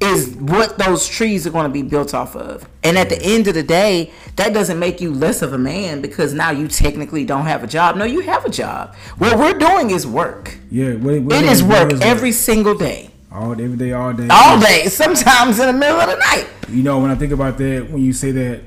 is 0.00 0.36
what 0.36 0.78
those 0.78 1.08
trees 1.08 1.46
are 1.46 1.50
going 1.50 1.64
to 1.64 1.72
be 1.72 1.82
built 1.82 2.14
off 2.14 2.36
of. 2.36 2.68
And 2.84 2.96
at 2.96 3.08
the 3.08 3.20
end 3.20 3.48
of 3.48 3.54
the 3.54 3.64
day, 3.64 4.12
that 4.36 4.52
doesn't 4.54 4.78
make 4.78 5.00
you 5.00 5.12
less 5.12 5.42
of 5.42 5.52
a 5.52 5.58
man 5.58 6.00
because 6.00 6.32
now 6.32 6.50
you 6.50 6.68
technically 6.68 7.24
don't 7.24 7.46
have 7.46 7.64
a 7.64 7.66
job. 7.66 7.96
No, 7.96 8.04
you 8.04 8.20
have 8.20 8.44
a 8.44 8.50
job. 8.50 8.94
What 9.18 9.36
we're 9.38 9.58
doing 9.58 9.90
is 9.90 10.06
work. 10.06 10.56
Yeah. 10.70 10.94
It 11.00 11.44
is 11.44 11.62
work 11.64 11.92
every 12.00 12.30
single 12.32 12.76
day. 12.76 13.10
all 13.32 13.52
every 13.52 13.76
day, 13.76 13.92
all 13.92 14.12
day. 14.12 14.28
All 14.30 14.60
day, 14.60 14.84
sometimes 14.86 15.58
in 15.58 15.66
the 15.66 15.72
middle 15.72 16.00
of 16.00 16.08
the 16.08 16.16
night. 16.16 16.46
You 16.68 16.82
know, 16.84 17.00
when 17.00 17.10
I 17.10 17.16
think 17.16 17.32
about 17.32 17.58
that, 17.58 17.90
when 17.90 18.02
you 18.02 18.12
say 18.12 18.30
that, 18.30 18.62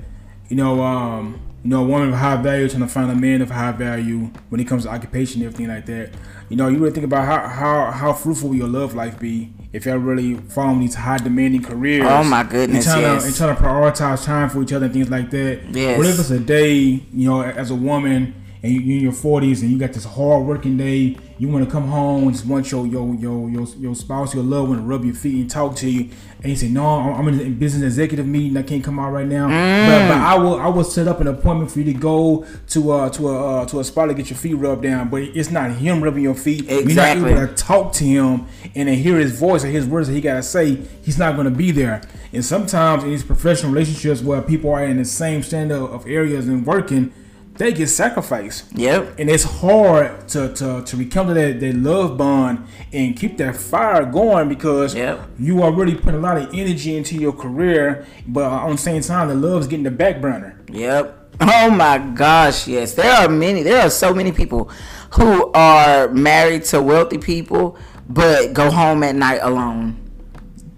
you 0.49 0.57
know, 0.57 0.83
um, 0.83 1.39
you 1.63 1.69
know, 1.69 1.83
a 1.83 1.87
woman 1.87 2.09
of 2.09 2.15
high 2.15 2.35
value 2.37 2.67
trying 2.67 2.81
to 2.81 2.87
find 2.87 3.11
a 3.11 3.15
man 3.15 3.41
of 3.41 3.51
high 3.51 3.71
value 3.71 4.31
when 4.49 4.59
it 4.59 4.67
comes 4.67 4.83
to 4.83 4.89
occupation 4.89 5.41
and 5.41 5.47
everything 5.47 5.67
like 5.73 5.85
that. 5.85 6.11
You 6.49 6.57
know, 6.57 6.67
you 6.67 6.79
really 6.79 6.93
think 6.93 7.05
about 7.05 7.25
how 7.25 7.47
how 7.47 7.91
how 7.91 8.13
fruitful 8.13 8.49
will 8.49 8.55
your 8.55 8.67
love 8.67 8.93
life 8.95 9.19
be 9.19 9.53
if 9.73 9.85
y'all 9.85 9.97
really 9.97 10.35
following 10.35 10.81
these 10.81 10.95
high 10.95 11.17
demanding 11.17 11.61
careers. 11.63 12.05
Oh, 12.07 12.23
my 12.23 12.43
goodness, 12.43 12.85
And 12.85 13.01
trying, 13.01 13.01
yes. 13.01 13.21
to, 13.21 13.27
and 13.27 13.35
trying 13.35 13.55
to 13.55 13.61
prioritize 13.61 14.25
time 14.25 14.49
for 14.49 14.61
each 14.61 14.73
other 14.73 14.85
and 14.85 14.93
things 14.93 15.09
like 15.09 15.29
that. 15.31 15.61
Yes. 15.71 15.97
What 15.97 16.07
if 16.07 16.19
it's 16.19 16.29
a 16.29 16.39
day, 16.39 16.77
you 16.79 17.29
know, 17.29 17.41
as 17.41 17.71
a 17.71 17.75
woman 17.75 18.33
and 18.63 18.71
you, 18.71 18.79
you're 18.79 18.97
in 18.97 19.03
your 19.03 19.11
40s 19.11 19.61
and 19.61 19.71
you 19.71 19.77
got 19.77 19.93
this 19.93 20.05
hard 20.05 20.45
working 20.45 20.77
day, 20.77 21.17
you 21.39 21.47
want 21.47 21.65
to 21.65 21.71
come 21.71 21.87
home 21.87 22.23
and 22.23 22.33
just 22.33 22.45
want 22.45 22.71
your 22.71 22.85
your 22.85 23.15
your 23.15 23.49
your, 23.49 23.67
your 23.79 23.95
spouse, 23.95 24.35
your 24.35 24.43
loved 24.43 24.69
one 24.69 24.77
to 24.77 24.83
rub 24.83 25.03
your 25.03 25.15
feet 25.15 25.41
and 25.41 25.49
talk 25.49 25.75
to 25.77 25.89
you, 25.89 26.09
and 26.43 26.51
you 26.51 26.55
say, 26.55 26.67
"No, 26.67 26.85
I'm 26.85 27.27
in 27.29 27.39
a 27.39 27.49
business 27.49 27.81
executive 27.81 28.27
meeting. 28.27 28.55
I 28.57 28.61
can't 28.61 28.83
come 28.83 28.99
out 28.99 29.11
right 29.11 29.25
now, 29.25 29.47
but, 29.47 30.07
but 30.07 30.17
I 30.17 30.35
will 30.35 30.59
I 30.59 30.67
will 30.67 30.83
set 30.83 31.07
up 31.07 31.19
an 31.19 31.27
appointment 31.27 31.71
for 31.71 31.79
you 31.79 31.85
to 31.85 31.93
go 31.93 32.45
to 32.69 32.91
uh 32.91 33.09
to 33.09 33.29
a 33.29 33.61
uh, 33.61 33.65
to 33.65 33.79
a 33.79 33.83
spot 33.83 34.09
to 34.09 34.13
get 34.13 34.29
your 34.29 34.37
feet 34.37 34.53
rubbed 34.53 34.83
down. 34.83 35.09
But 35.09 35.23
it's 35.23 35.49
not 35.49 35.71
him 35.71 36.03
rubbing 36.03 36.21
your 36.21 36.35
feet. 36.35 36.69
Exactly. 36.69 36.93
You're 36.93 37.39
not 37.39 37.43
able 37.43 37.47
to 37.47 37.55
talk 37.55 37.93
to 37.93 38.03
him 38.03 38.45
and 38.75 38.87
then 38.87 38.97
hear 38.99 39.17
his 39.17 39.31
voice 39.31 39.63
or 39.63 39.69
his 39.69 39.87
words 39.87 40.09
that 40.09 40.13
he 40.13 40.21
gotta 40.21 40.43
say. 40.43 40.75
He's 41.01 41.17
not 41.17 41.35
gonna 41.35 41.49
be 41.49 41.71
there. 41.71 42.03
And 42.33 42.45
sometimes 42.45 43.03
in 43.03 43.09
these 43.09 43.23
professional 43.23 43.71
relationships 43.71 44.21
where 44.21 44.43
people 44.43 44.71
are 44.71 44.85
in 44.85 44.97
the 44.97 45.05
same 45.05 45.41
standard 45.41 45.81
of 45.81 46.05
areas 46.07 46.47
and 46.47 46.67
working, 46.67 47.11
they 47.55 47.73
get 47.73 47.87
sacrificed. 47.87 48.65
Yep. 48.75 49.19
And 49.19 49.29
it's 49.29 49.43
hard 49.43 50.27
to, 50.29 50.53
to, 50.53 50.83
to 50.83 50.97
rekindle 50.97 51.35
that, 51.35 51.59
that 51.59 51.75
love 51.75 52.17
bond 52.17 52.65
and 52.91 53.15
keep 53.15 53.37
that 53.37 53.55
fire 53.55 54.05
going 54.05 54.49
because 54.49 54.95
Yep. 54.95 55.19
you 55.37 55.61
are 55.61 55.71
really 55.71 55.95
putting 55.95 56.15
a 56.15 56.23
lot 56.23 56.37
of 56.37 56.53
energy 56.53 56.95
into 56.95 57.15
your 57.15 57.33
career, 57.33 58.05
but 58.27 58.43
on 58.45 58.71
the 58.71 58.77
same 58.77 59.01
time, 59.01 59.27
the 59.27 59.35
love's 59.35 59.67
getting 59.67 59.83
the 59.83 59.91
back 59.91 60.21
burner. 60.21 60.59
Yep. 60.71 61.35
Oh 61.41 61.69
my 61.71 61.97
gosh, 61.97 62.67
yes. 62.67 62.93
There 62.93 63.11
are 63.11 63.27
many, 63.27 63.63
there 63.63 63.81
are 63.81 63.89
so 63.89 64.13
many 64.13 64.31
people 64.31 64.69
who 65.11 65.51
are 65.53 66.07
married 66.09 66.63
to 66.65 66.81
wealthy 66.81 67.17
people 67.17 67.77
but 68.09 68.53
go 68.53 68.69
home 68.69 69.03
at 69.03 69.15
night 69.15 69.39
alone. 69.41 69.97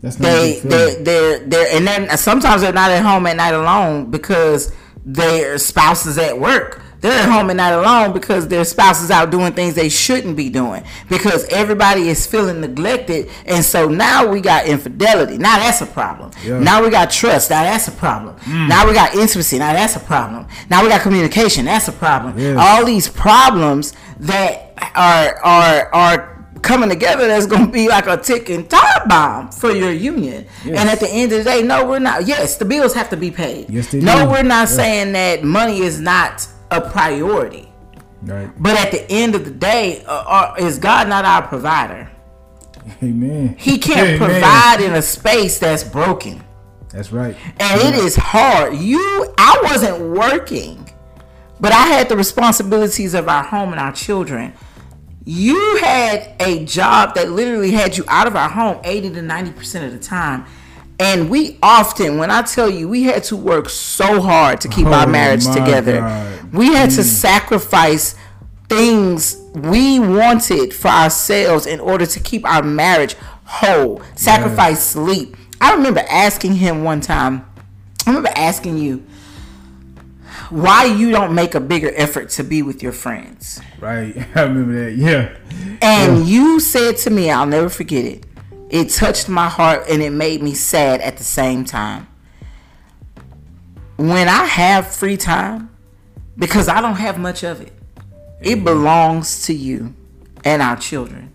That's 0.01 0.19
not 0.19 0.27
They 0.29 0.59
they 0.59 1.03
they're 1.03 1.39
they're 1.39 1.75
and 1.75 1.87
then 1.87 2.17
sometimes 2.17 2.61
they're 2.61 2.73
not 2.73 2.91
at 2.91 3.03
home 3.03 3.25
at 3.25 3.37
night 3.37 3.53
alone 3.53 4.11
because 4.11 4.73
their 5.05 5.57
spouse 5.57 6.05
is 6.05 6.17
at 6.17 6.39
work. 6.39 6.81
They're 7.03 7.11
at 7.11 7.29
home 7.29 7.49
at 7.49 7.57
night 7.57 7.73
alone 7.73 8.13
because 8.13 8.47
their 8.47 8.63
spouse 8.63 9.03
is 9.03 9.11
out 9.11 9.29
doing 9.29 9.51
things 9.51 9.75
they 9.75 9.89
shouldn't 9.89 10.37
be 10.37 10.49
doing 10.49 10.85
because 11.09 11.43
everybody 11.49 12.07
is 12.07 12.25
feeling 12.25 12.61
neglected. 12.61 13.29
And 13.45 13.63
so 13.63 13.89
now 13.89 14.25
we 14.25 14.39
got 14.39 14.67
infidelity. 14.67 15.37
Now 15.37 15.57
that's 15.57 15.81
a 15.81 15.85
problem. 15.85 16.31
Yeah. 16.45 16.59
Now 16.59 16.81
we 16.81 16.89
got 16.89 17.11
trust. 17.11 17.49
Now 17.49 17.63
that's 17.63 17.89
a 17.89 17.91
problem. 17.91 18.37
Mm. 18.37 18.69
Now 18.69 18.87
we 18.87 18.93
got 18.93 19.15
intimacy. 19.15 19.59
Now 19.59 19.73
that's 19.73 19.97
a 19.97 19.99
problem. 19.99 20.47
Now 20.69 20.81
we 20.81 20.87
got 20.87 21.01
communication. 21.01 21.65
That's 21.65 21.89
a 21.89 21.91
problem. 21.91 22.39
Yes. 22.39 22.57
All 22.57 22.85
these 22.85 23.09
problems 23.09 23.91
that 24.19 24.73
are 24.95 25.35
are 25.43 25.93
are 25.93 26.32
coming 26.63 26.89
together 26.89 27.27
that's 27.27 27.45
going 27.45 27.65
to 27.67 27.71
be 27.71 27.87
like 27.87 28.07
a 28.07 28.17
ticking 28.17 28.65
time 28.67 29.07
bomb 29.07 29.51
for 29.51 29.71
your 29.71 29.91
union. 29.91 30.47
Yes. 30.65 30.79
And 30.79 30.89
at 30.89 30.99
the 30.99 31.09
end 31.09 31.31
of 31.33 31.39
the 31.39 31.43
day, 31.43 31.61
no, 31.61 31.85
we're 31.85 31.99
not. 31.99 32.25
Yes, 32.25 32.57
the 32.57 32.65
bills 32.65 32.93
have 32.95 33.09
to 33.09 33.17
be 33.17 33.29
paid. 33.29 33.69
Yes, 33.69 33.91
they 33.91 33.99
no, 33.99 34.25
do. 34.25 34.31
we're 34.31 34.43
not 34.43 34.69
Yeah. 34.69 34.75
saying 34.77 35.13
that 35.13 35.43
money 35.43 35.81
is 35.81 35.99
not 35.99 36.47
a 36.71 36.81
priority. 36.81 37.69
Right. 38.23 38.49
But 38.57 38.77
at 38.79 38.91
the 38.91 39.09
end 39.11 39.35
of 39.35 39.43
the 39.45 39.51
day, 39.51 40.03
uh, 40.07 40.11
uh, 40.11 40.55
is 40.57 40.79
God 40.79 41.07
not 41.09 41.25
our 41.25 41.41
provider? 41.41 42.09
Amen. 43.03 43.55
He 43.57 43.77
can't 43.77 44.07
Amen. 44.07 44.17
provide 44.19 44.81
in 44.81 44.93
a 44.93 45.01
space 45.01 45.59
that's 45.59 45.83
broken. 45.83 46.43
That's 46.89 47.11
right. 47.11 47.35
And 47.59 47.81
it 47.81 47.95
is 47.95 48.15
hard. 48.15 48.75
You, 48.77 49.33
I 49.37 49.59
wasn't 49.63 49.99
working, 50.15 50.89
but 51.59 51.71
I 51.73 51.87
had 51.87 52.07
the 52.07 52.15
responsibilities 52.15 53.13
of 53.13 53.27
our 53.27 53.43
home 53.43 53.71
and 53.71 53.79
our 53.79 53.91
children. 53.91 54.53
You 55.25 55.77
had 55.77 56.35
a 56.39 56.65
job 56.65 57.15
that 57.15 57.29
literally 57.31 57.71
had 57.71 57.97
you 57.97 58.03
out 58.07 58.27
of 58.27 58.35
our 58.35 58.49
home 58.49 58.81
80 58.83 59.11
to 59.11 59.21
90% 59.21 59.85
of 59.85 59.91
the 59.93 59.99
time. 59.99 60.45
And 60.99 61.29
we 61.29 61.57
often, 61.63 62.17
when 62.17 62.29
I 62.29 62.41
tell 62.43 62.69
you, 62.69 62.87
we 62.87 63.03
had 63.03 63.23
to 63.25 63.35
work 63.35 63.69
so 63.69 64.21
hard 64.21 64.61
to 64.61 64.67
keep 64.67 64.85
our 64.85 65.07
Oh, 65.07 65.11
marriage 65.11 65.45
together. 65.45 65.99
God. 65.99 66.53
We 66.53 66.67
had 66.73 66.91
to 66.91 67.01
mm. 67.01 67.03
sacrifice 67.03 68.15
things 68.69 69.37
we 69.53 69.99
wanted 69.99 70.73
for 70.73 70.89
ourselves 70.89 71.65
in 71.65 71.79
order 71.79 72.05
to 72.05 72.19
keep 72.19 72.45
our 72.45 72.61
marriage 72.63 73.15
whole. 73.45 74.01
Sacrifice 74.15 74.83
sleep. 74.83 75.35
I 75.59 75.73
remember 75.73 76.03
asking 76.09 76.55
him 76.55 76.83
one 76.83 77.01
time, 77.01 77.45
I 78.05 78.09
remember 78.09 78.31
asking 78.35 78.77
you, 78.77 79.03
why 80.53 80.85
you 80.85 81.09
don't 81.09 81.33
make 81.33 81.55
a 81.55 81.59
bigger 81.59 81.91
effort 81.95 82.29
to 82.29 82.43
be 82.43 82.61
with 82.61 82.83
your 82.83 82.91
friends. 82.91 83.59
Right. 83.79 84.15
I 84.35 84.43
remember 84.43 84.85
that. 84.85 84.95
Yeah. 84.95 85.35
And 85.81 86.19
yeah. 86.19 86.23
you 86.25 86.59
said 86.59 86.97
to 86.97 87.09
me, 87.09 87.31
I'll 87.31 87.47
never 87.47 87.69
forget 87.69 88.05
it. 88.05 88.25
It 88.69 88.89
touched 88.91 89.27
my 89.27 89.49
heart 89.49 89.85
and 89.89 90.03
it 90.03 90.11
made 90.11 90.43
me 90.43 90.53
sad 90.53 91.01
at 91.01 91.17
the 91.17 91.23
same 91.23 91.65
time. 91.65 92.07
When 93.97 94.27
I 94.27 94.45
have 94.45 94.87
free 94.87 95.17
time, 95.17 95.75
because 96.37 96.67
I 96.67 96.81
don't 96.81 96.95
have 96.95 97.17
much 97.17 97.43
of 97.43 97.59
it, 97.61 97.73
it 98.39 98.55
mm-hmm. 98.55 98.63
belongs 98.63 99.47
to 99.47 99.53
you 99.53 99.95
and 100.45 100.61
our 100.61 100.75
children. 100.75 101.33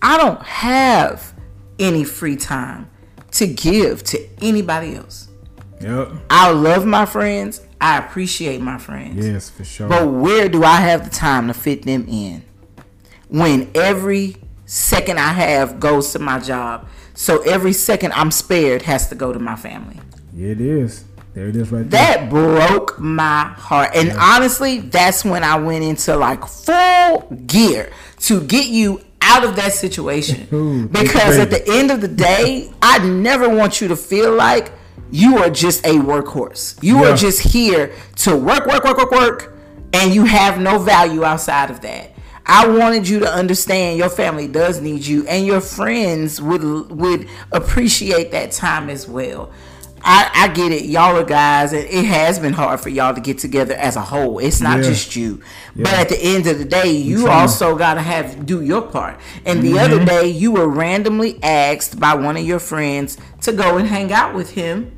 I 0.00 0.16
don't 0.16 0.42
have 0.42 1.34
any 1.80 2.04
free 2.04 2.36
time 2.36 2.88
to 3.32 3.48
give 3.48 4.04
to 4.04 4.28
anybody 4.40 4.94
else. 4.94 5.28
Yep. 5.80 6.12
I 6.30 6.50
love 6.52 6.86
my 6.86 7.04
friends. 7.04 7.60
I 7.84 7.98
appreciate 7.98 8.62
my 8.62 8.78
friends. 8.78 9.26
Yes, 9.26 9.50
for 9.50 9.62
sure. 9.62 9.90
But 9.90 10.08
where 10.08 10.48
do 10.48 10.64
I 10.64 10.76
have 10.76 11.04
the 11.04 11.10
time 11.10 11.48
to 11.48 11.54
fit 11.54 11.82
them 11.82 12.06
in? 12.08 12.42
When 13.28 13.70
every 13.74 14.36
second 14.64 15.20
I 15.20 15.34
have 15.34 15.80
goes 15.80 16.10
to 16.12 16.18
my 16.18 16.38
job. 16.38 16.88
So 17.12 17.42
every 17.42 17.74
second 17.74 18.14
I'm 18.14 18.30
spared 18.30 18.80
has 18.82 19.10
to 19.10 19.14
go 19.14 19.34
to 19.34 19.38
my 19.38 19.54
family. 19.54 20.00
It 20.34 20.62
is. 20.62 21.04
There 21.34 21.48
it 21.48 21.56
is 21.56 21.70
right 21.70 21.88
there. 21.90 22.16
That 22.16 22.30
broke 22.30 22.98
my 22.98 23.48
heart. 23.58 23.90
And 23.94 24.08
yeah. 24.08 24.18
honestly, 24.18 24.78
that's 24.78 25.22
when 25.22 25.44
I 25.44 25.58
went 25.58 25.84
into 25.84 26.16
like 26.16 26.46
full 26.46 27.28
gear 27.46 27.92
to 28.20 28.40
get 28.40 28.68
you 28.68 29.02
out 29.20 29.44
of 29.44 29.56
that 29.56 29.74
situation. 29.74 30.48
Ooh, 30.54 30.88
because 30.88 31.36
at 31.36 31.50
the 31.50 31.62
end 31.68 31.90
of 31.90 32.00
the 32.00 32.08
day, 32.08 32.72
I 32.80 32.98
never 32.98 33.46
want 33.46 33.82
you 33.82 33.88
to 33.88 33.96
feel 33.96 34.32
like 34.32 34.72
you 35.14 35.38
are 35.38 35.48
just 35.48 35.86
a 35.86 35.92
workhorse. 35.92 36.76
You 36.82 37.02
yeah. 37.02 37.12
are 37.12 37.16
just 37.16 37.40
here 37.40 37.94
to 38.16 38.36
work, 38.36 38.66
work, 38.66 38.82
work, 38.82 38.98
work, 38.98 39.10
work, 39.12 39.56
and 39.92 40.12
you 40.12 40.24
have 40.24 40.60
no 40.60 40.80
value 40.80 41.22
outside 41.22 41.70
of 41.70 41.82
that. 41.82 42.10
I 42.44 42.66
wanted 42.66 43.08
you 43.08 43.20
to 43.20 43.32
understand 43.32 43.96
your 43.96 44.10
family 44.10 44.48
does 44.48 44.80
need 44.80 45.06
you, 45.06 45.24
and 45.28 45.46
your 45.46 45.60
friends 45.60 46.42
would 46.42 46.64
would 46.90 47.28
appreciate 47.52 48.32
that 48.32 48.50
time 48.50 48.90
as 48.90 49.06
well. 49.06 49.52
I, 50.02 50.30
I 50.34 50.48
get 50.48 50.72
it. 50.72 50.86
Y'all 50.86 51.16
are 51.16 51.24
guys, 51.24 51.72
and 51.72 51.84
it 51.84 52.04
has 52.06 52.40
been 52.40 52.52
hard 52.52 52.80
for 52.80 52.88
y'all 52.88 53.14
to 53.14 53.20
get 53.20 53.38
together 53.38 53.74
as 53.74 53.94
a 53.94 54.02
whole. 54.02 54.40
It's 54.40 54.60
not 54.60 54.78
yeah. 54.78 54.82
just 54.82 55.14
you. 55.14 55.40
Yeah. 55.76 55.84
But 55.84 55.92
at 55.94 56.08
the 56.08 56.18
end 56.20 56.48
of 56.48 56.58
the 56.58 56.64
day, 56.64 56.90
you 56.90 57.28
also 57.28 57.76
gotta 57.76 58.02
have 58.02 58.44
do 58.46 58.62
your 58.62 58.82
part. 58.82 59.20
And 59.46 59.62
the 59.62 59.74
mm-hmm. 59.74 59.94
other 59.94 60.04
day, 60.04 60.26
you 60.26 60.50
were 60.50 60.68
randomly 60.68 61.40
asked 61.40 62.00
by 62.00 62.14
one 62.14 62.36
of 62.36 62.44
your 62.44 62.58
friends 62.58 63.16
to 63.42 63.52
go 63.52 63.78
and 63.78 63.86
hang 63.86 64.12
out 64.12 64.34
with 64.34 64.50
him 64.50 64.93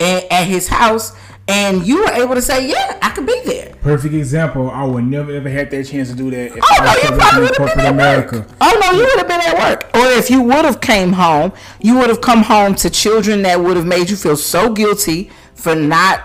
at, 0.00 0.30
at 0.30 0.44
his 0.44 0.68
house 0.68 1.12
and 1.48 1.86
you 1.86 2.02
were 2.02 2.10
able 2.10 2.34
to 2.34 2.42
say, 2.42 2.68
"Yeah, 2.68 2.98
I 3.00 3.10
could 3.10 3.26
be 3.26 3.40
there." 3.44 3.74
Perfect 3.82 4.14
example. 4.14 4.70
I 4.70 4.84
would 4.84 5.04
never 5.04 5.32
ever 5.32 5.48
had 5.48 5.70
that 5.70 5.86
chance 5.86 6.10
to 6.10 6.16
do 6.16 6.30
that. 6.30 6.56
If 6.56 6.58
oh 6.60 6.84
no, 6.84 6.92
you 6.92 7.16
probably 7.16 7.40
would 7.42 7.56
have 7.56 7.68
been 7.68 7.86
at 7.86 7.92
America. 7.92 8.38
work. 8.38 8.48
Oh 8.60 8.78
no, 8.80 8.98
you 8.98 9.04
would 9.04 9.18
have 9.18 9.28
been 9.28 9.40
at 9.40 9.58
work. 9.58 9.90
Or 9.94 10.06
if 10.18 10.28
you 10.28 10.42
would 10.42 10.64
have 10.64 10.80
came 10.80 11.12
home, 11.12 11.52
you 11.80 11.96
would 11.98 12.08
have 12.08 12.20
come 12.20 12.42
home 12.42 12.74
to 12.76 12.90
children 12.90 13.42
that 13.42 13.60
would 13.60 13.76
have 13.76 13.86
made 13.86 14.10
you 14.10 14.16
feel 14.16 14.36
so 14.36 14.72
guilty 14.72 15.30
for 15.54 15.74
not 15.74 16.24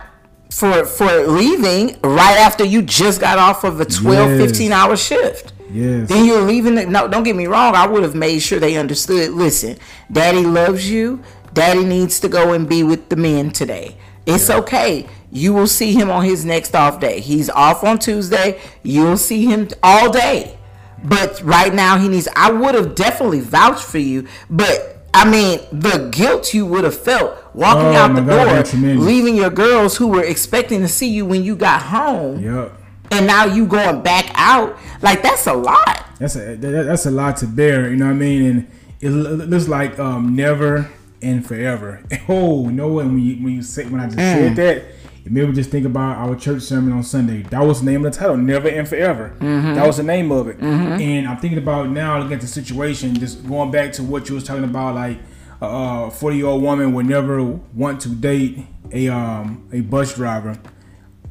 for 0.49 0.85
for 0.85 1.27
leaving 1.27 1.99
right 2.01 2.37
after 2.37 2.63
you 2.63 2.81
just 2.81 3.21
got 3.21 3.37
off 3.37 3.63
of 3.63 3.79
a 3.79 3.85
12, 3.85 4.39
yes. 4.39 4.49
15 4.49 4.71
hour 4.71 4.97
shift. 4.97 5.53
Yes. 5.71 6.09
Then 6.09 6.25
you're 6.25 6.41
leaving. 6.41 6.75
The, 6.75 6.85
no, 6.85 7.07
don't 7.07 7.23
get 7.23 7.35
me 7.35 7.47
wrong. 7.47 7.75
I 7.75 7.87
would 7.87 8.03
have 8.03 8.15
made 8.15 8.39
sure 8.39 8.59
they 8.59 8.75
understood. 8.75 9.31
Listen, 9.31 9.77
Daddy 10.11 10.45
loves 10.45 10.89
you. 10.89 11.23
Daddy 11.53 11.83
needs 11.83 12.19
to 12.21 12.29
go 12.29 12.53
and 12.53 12.67
be 12.67 12.83
with 12.83 13.09
the 13.09 13.15
men 13.15 13.51
today. 13.51 13.97
It's 14.25 14.49
yeah. 14.49 14.57
okay. 14.57 15.07
You 15.31 15.53
will 15.53 15.67
see 15.67 15.93
him 15.93 16.09
on 16.09 16.23
his 16.23 16.45
next 16.45 16.75
off 16.75 16.99
day. 16.99 17.19
He's 17.19 17.49
off 17.49 17.83
on 17.83 17.99
Tuesday. 17.99 18.59
You'll 18.83 19.17
see 19.17 19.45
him 19.45 19.69
all 19.81 20.11
day. 20.11 20.57
But 21.03 21.41
right 21.41 21.73
now 21.73 21.97
he 21.97 22.07
needs 22.07 22.27
I 22.35 22.51
would 22.51 22.75
have 22.75 22.95
definitely 22.95 23.39
vouched 23.39 23.83
for 23.83 23.97
you, 23.97 24.27
but 24.49 24.97
I 25.13 25.29
mean, 25.29 25.59
the 25.71 26.09
guilt 26.11 26.53
you 26.53 26.65
would 26.65 26.83
have 26.83 26.97
felt 26.97 27.37
walking 27.53 27.87
oh, 27.87 27.93
out 27.93 28.15
the 28.15 28.21
God, 28.21 28.65
door, 28.65 28.79
leaving 28.81 29.35
your 29.35 29.49
girls 29.49 29.97
who 29.97 30.07
were 30.07 30.23
expecting 30.23 30.79
to 30.81 30.87
see 30.87 31.09
you 31.09 31.25
when 31.25 31.43
you 31.43 31.55
got 31.55 31.81
home. 31.81 32.41
Yep. 32.41 32.73
And 33.11 33.27
now 33.27 33.45
you 33.45 33.65
going 33.65 34.01
back 34.03 34.31
out, 34.35 34.77
like 35.01 35.21
that's 35.21 35.47
a 35.47 35.53
lot. 35.53 36.05
That's 36.17 36.35
a 36.35 36.55
that's 36.55 37.05
a 37.05 37.11
lot 37.11 37.37
to 37.37 37.47
bear. 37.47 37.89
You 37.89 37.97
know 37.97 38.05
what 38.05 38.11
I 38.11 38.15
mean? 38.15 38.45
And 38.45 38.71
it 39.01 39.09
looks 39.09 39.67
like 39.67 39.99
um, 39.99 40.35
never 40.35 40.89
and 41.21 41.45
forever. 41.45 42.03
Oh 42.29 42.69
no! 42.69 42.87
When 42.87 43.19
you 43.19 43.43
when 43.43 43.55
you 43.55 43.61
say 43.61 43.85
when 43.85 43.99
I 43.99 44.05
just 44.05 44.17
mm. 44.17 44.33
said 44.33 44.55
that, 44.55 44.77
it 45.25 45.31
made 45.31 45.47
me 45.47 45.53
just 45.53 45.69
think 45.69 45.85
about 45.85 46.17
our 46.17 46.35
church 46.35 46.61
sermon 46.63 46.93
on 46.93 47.03
Sunday. 47.03 47.41
That 47.43 47.61
was 47.61 47.81
the 47.81 47.91
name 47.91 48.05
of 48.05 48.13
the 48.13 48.19
title, 48.19 48.37
"Never 48.37 48.69
and 48.69 48.87
Forever." 48.87 49.35
Mm-hmm. 49.39 49.75
That 49.75 49.85
was 49.85 49.97
the 49.97 50.03
name 50.03 50.31
of 50.31 50.47
it. 50.47 50.59
Mm-hmm. 50.59 51.01
And 51.01 51.27
I'm 51.27 51.37
thinking 51.37 51.57
about 51.59 51.89
now, 51.89 52.17
looking 52.17 52.33
at 52.33 52.41
the 52.41 52.47
situation, 52.47 53.15
just 53.15 53.47
going 53.47 53.71
back 53.71 53.91
to 53.93 54.03
what 54.03 54.29
you 54.29 54.35
was 54.35 54.43
talking 54.43 54.63
about, 54.63 54.95
like 54.95 55.19
a 55.61 56.09
40 56.09 56.37
year 56.37 56.47
old 56.47 56.63
woman 56.63 56.93
would 56.93 57.05
never 57.05 57.43
want 57.43 58.01
to 58.01 58.09
date 58.09 58.65
a 58.91 59.09
um 59.09 59.67
a 59.71 59.81
bus 59.81 60.15
driver. 60.15 60.57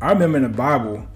I 0.00 0.12
remember 0.12 0.38
in 0.38 0.44
the 0.44 0.48
Bible, 0.50 1.06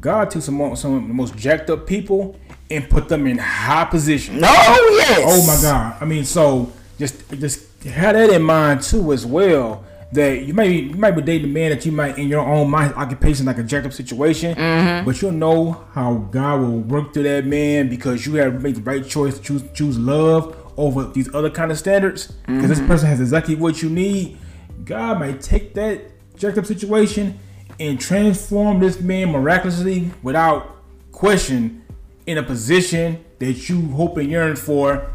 God 0.00 0.30
took 0.30 0.42
some 0.42 0.74
some 0.76 0.94
of 0.94 1.08
the 1.08 1.14
most 1.14 1.36
jacked 1.36 1.70
up 1.70 1.86
people 1.86 2.36
and 2.70 2.88
put 2.90 3.08
them 3.08 3.26
in 3.26 3.38
high 3.38 3.84
position. 3.84 4.40
No, 4.40 4.48
yes. 4.48 5.22
Oh 5.24 5.46
my 5.46 5.62
God! 5.62 5.96
I 6.00 6.04
mean, 6.04 6.24
so 6.24 6.72
just 6.98 7.28
just 7.38 7.75
have 7.90 8.14
that 8.14 8.30
in 8.30 8.42
mind 8.42 8.82
too 8.82 9.12
as 9.12 9.26
well. 9.26 9.84
That 10.12 10.44
you 10.44 10.54
might 10.54 10.68
be, 10.68 10.76
you 10.76 10.94
might 10.94 11.10
be 11.10 11.22
dating 11.22 11.50
a 11.50 11.52
man 11.52 11.70
that 11.70 11.84
you 11.84 11.90
might 11.90 12.16
in 12.16 12.28
your 12.28 12.40
own 12.40 12.70
mind 12.70 12.94
occupation 12.94 13.44
like 13.44 13.58
a 13.58 13.64
jacked 13.64 13.86
up 13.86 13.92
situation, 13.92 14.54
mm-hmm. 14.54 15.04
but 15.04 15.20
you'll 15.20 15.32
know 15.32 15.84
how 15.92 16.14
God 16.14 16.60
will 16.60 16.78
work 16.78 17.12
through 17.12 17.24
that 17.24 17.44
man 17.44 17.88
because 17.88 18.24
you 18.24 18.34
have 18.36 18.62
made 18.62 18.76
the 18.76 18.82
right 18.82 19.06
choice 19.06 19.36
to 19.36 19.42
choose 19.42 19.64
choose 19.74 19.98
love 19.98 20.56
over 20.76 21.04
these 21.04 21.32
other 21.34 21.50
kind 21.50 21.72
of 21.72 21.78
standards 21.78 22.28
because 22.28 22.54
mm-hmm. 22.54 22.68
this 22.68 22.80
person 22.80 23.08
has 23.08 23.20
exactly 23.20 23.56
what 23.56 23.82
you 23.82 23.90
need. 23.90 24.38
God 24.84 25.18
might 25.18 25.40
take 25.40 25.74
that 25.74 26.02
jacked 26.36 26.58
up 26.58 26.66
situation 26.66 27.38
and 27.80 28.00
transform 28.00 28.80
this 28.80 29.00
man 29.00 29.30
miraculously 29.30 30.10
without 30.22 30.76
question 31.12 31.82
in 32.26 32.38
a 32.38 32.42
position 32.42 33.24
that 33.38 33.68
you 33.68 33.88
hope 33.88 34.16
and 34.16 34.30
yearn 34.30 34.56
for 34.56 35.10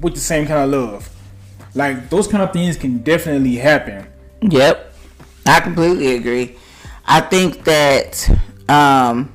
with 0.00 0.14
the 0.14 0.20
same 0.20 0.46
kind 0.46 0.60
of 0.60 0.70
love. 0.70 1.15
Like 1.76 2.08
those 2.08 2.26
kind 2.26 2.42
of 2.42 2.52
things 2.52 2.76
can 2.76 2.98
definitely 2.98 3.56
happen. 3.56 4.06
Yep. 4.40 4.94
I 5.44 5.60
completely 5.60 6.16
agree. 6.16 6.56
I 7.04 7.20
think 7.20 7.64
that 7.64 8.28
um 8.68 9.32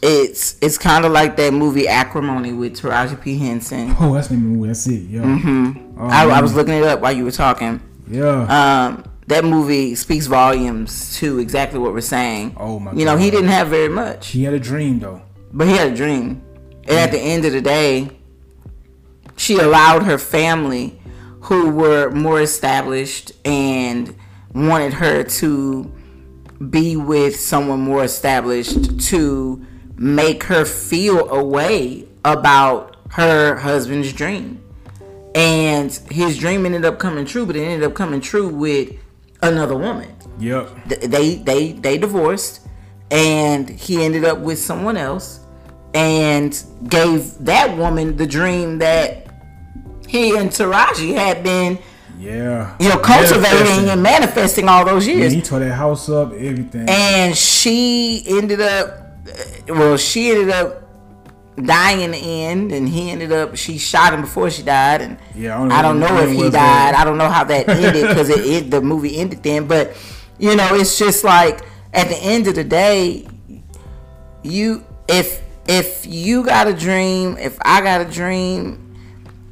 it's 0.00 0.56
it's 0.60 0.78
kind 0.78 1.04
of 1.04 1.12
like 1.12 1.36
that 1.36 1.52
movie 1.52 1.86
Acrimony 1.88 2.52
with 2.52 2.80
Taraji 2.80 3.20
P 3.20 3.38
Henson. 3.38 3.94
Oh, 4.00 4.14
that's 4.14 4.28
the 4.28 4.36
movie. 4.36 4.68
That's 4.68 4.86
it. 4.86 5.02
Yeah. 5.02 5.22
Mm-hmm. 5.22 6.00
Oh, 6.00 6.06
I, 6.06 6.26
I, 6.28 6.40
was 6.40 6.54
looking 6.54 6.74
it 6.74 6.84
up 6.84 7.00
while 7.00 7.12
you 7.12 7.24
were 7.24 7.30
talking. 7.30 7.80
Yeah. 8.08 8.42
Um, 8.44 9.04
that 9.26 9.44
movie 9.44 9.94
speaks 9.94 10.26
volumes 10.26 11.16
to 11.18 11.38
exactly 11.38 11.78
what 11.78 11.92
we're 11.92 12.00
saying. 12.00 12.56
Oh 12.58 12.78
my. 12.78 12.92
You 12.92 13.04
know, 13.04 13.16
he 13.16 13.30
didn't 13.30 13.50
have 13.50 13.68
very 13.68 13.88
much. 13.88 14.28
He 14.28 14.44
had 14.44 14.54
a 14.54 14.60
dream 14.60 15.00
though. 15.00 15.22
But 15.52 15.68
he 15.68 15.74
had 15.74 15.92
a 15.92 15.94
dream, 15.94 16.42
and 16.72 16.88
yeah. 16.88 16.96
at 16.96 17.10
the 17.10 17.18
end 17.18 17.44
of 17.44 17.52
the 17.52 17.60
day, 17.60 18.10
she 19.36 19.58
allowed 19.58 20.04
her 20.04 20.18
family, 20.18 20.98
who 21.42 21.70
were 21.70 22.10
more 22.10 22.40
established 22.40 23.32
and 23.44 24.14
wanted 24.54 24.92
her 24.94 25.24
to 25.24 25.92
be 26.70 26.96
with 26.96 27.38
someone 27.38 27.80
more 27.80 28.04
established, 28.04 29.00
to 29.08 29.64
make 29.96 30.44
her 30.44 30.64
feel 30.64 31.28
a 31.30 31.42
way 31.42 32.06
about 32.24 32.96
her 33.10 33.56
husband's 33.56 34.12
dream. 34.12 34.62
And 35.34 35.90
his 36.10 36.38
dream 36.38 36.66
ended 36.66 36.84
up 36.84 36.98
coming 36.98 37.24
true, 37.24 37.46
but 37.46 37.56
it 37.56 37.62
ended 37.62 37.88
up 37.88 37.94
coming 37.94 38.20
true 38.20 38.48
with 38.48 38.92
another 39.42 39.76
woman. 39.76 40.14
Yep. 40.38 40.70
They 40.86 41.36
they 41.36 41.72
they 41.72 41.98
divorced 41.98 42.66
and 43.10 43.68
he 43.68 44.02
ended 44.02 44.24
up 44.24 44.38
with 44.38 44.58
someone 44.58 44.96
else 44.96 45.40
and 45.94 46.62
gave 46.88 47.36
that 47.44 47.76
woman 47.76 48.16
the 48.16 48.26
dream 48.26 48.78
that 48.78 49.26
he 50.08 50.36
and 50.36 50.50
Taraji 50.50 51.14
had 51.14 51.42
been 51.42 51.78
yeah. 52.18 52.76
You 52.78 52.88
know, 52.88 52.98
cultivating 52.98 53.90
and 53.90 54.00
manifesting 54.00 54.68
all 54.68 54.84
those 54.84 55.08
years. 55.08 55.32
Yeah, 55.32 55.40
he 55.40 55.42
tore 55.42 55.58
that 55.58 55.72
house 55.72 56.08
up, 56.08 56.32
everything. 56.32 56.88
And 56.88 57.36
she 57.36 58.22
ended 58.28 58.60
up 58.60 59.02
well, 59.68 59.96
she 59.96 60.30
ended 60.30 60.50
up 60.50 60.82
dying 61.56 62.00
in 62.00 62.10
the 62.12 62.18
end, 62.18 62.72
and 62.72 62.88
he 62.88 63.10
ended 63.10 63.32
up. 63.32 63.56
She 63.56 63.78
shot 63.78 64.14
him 64.14 64.22
before 64.22 64.50
she 64.50 64.62
died, 64.62 65.00
and 65.00 65.18
yeah, 65.34 65.54
I 65.54 65.58
don't 65.58 65.68
know, 65.68 65.74
I 65.74 65.82
don't 65.82 66.00
know 66.00 66.22
if 66.22 66.30
he 66.30 66.50
died. 66.50 66.94
I 66.94 67.04
don't 67.04 67.18
know 67.18 67.28
how 67.28 67.44
that 67.44 67.68
ended 67.68 68.08
because 68.08 68.28
it, 68.30 68.44
it, 68.44 68.70
the 68.70 68.80
movie 68.80 69.18
ended 69.18 69.42
then. 69.42 69.66
But 69.66 69.96
you 70.38 70.56
know, 70.56 70.74
it's 70.74 70.98
just 70.98 71.24
like 71.24 71.60
at 71.92 72.08
the 72.08 72.16
end 72.16 72.48
of 72.48 72.54
the 72.54 72.64
day, 72.64 73.26
you 74.42 74.84
if 75.08 75.42
if 75.66 76.06
you 76.06 76.44
got 76.44 76.66
a 76.66 76.74
dream, 76.74 77.36
if 77.38 77.58
I 77.64 77.80
got 77.80 78.00
a 78.00 78.10
dream, 78.10 78.82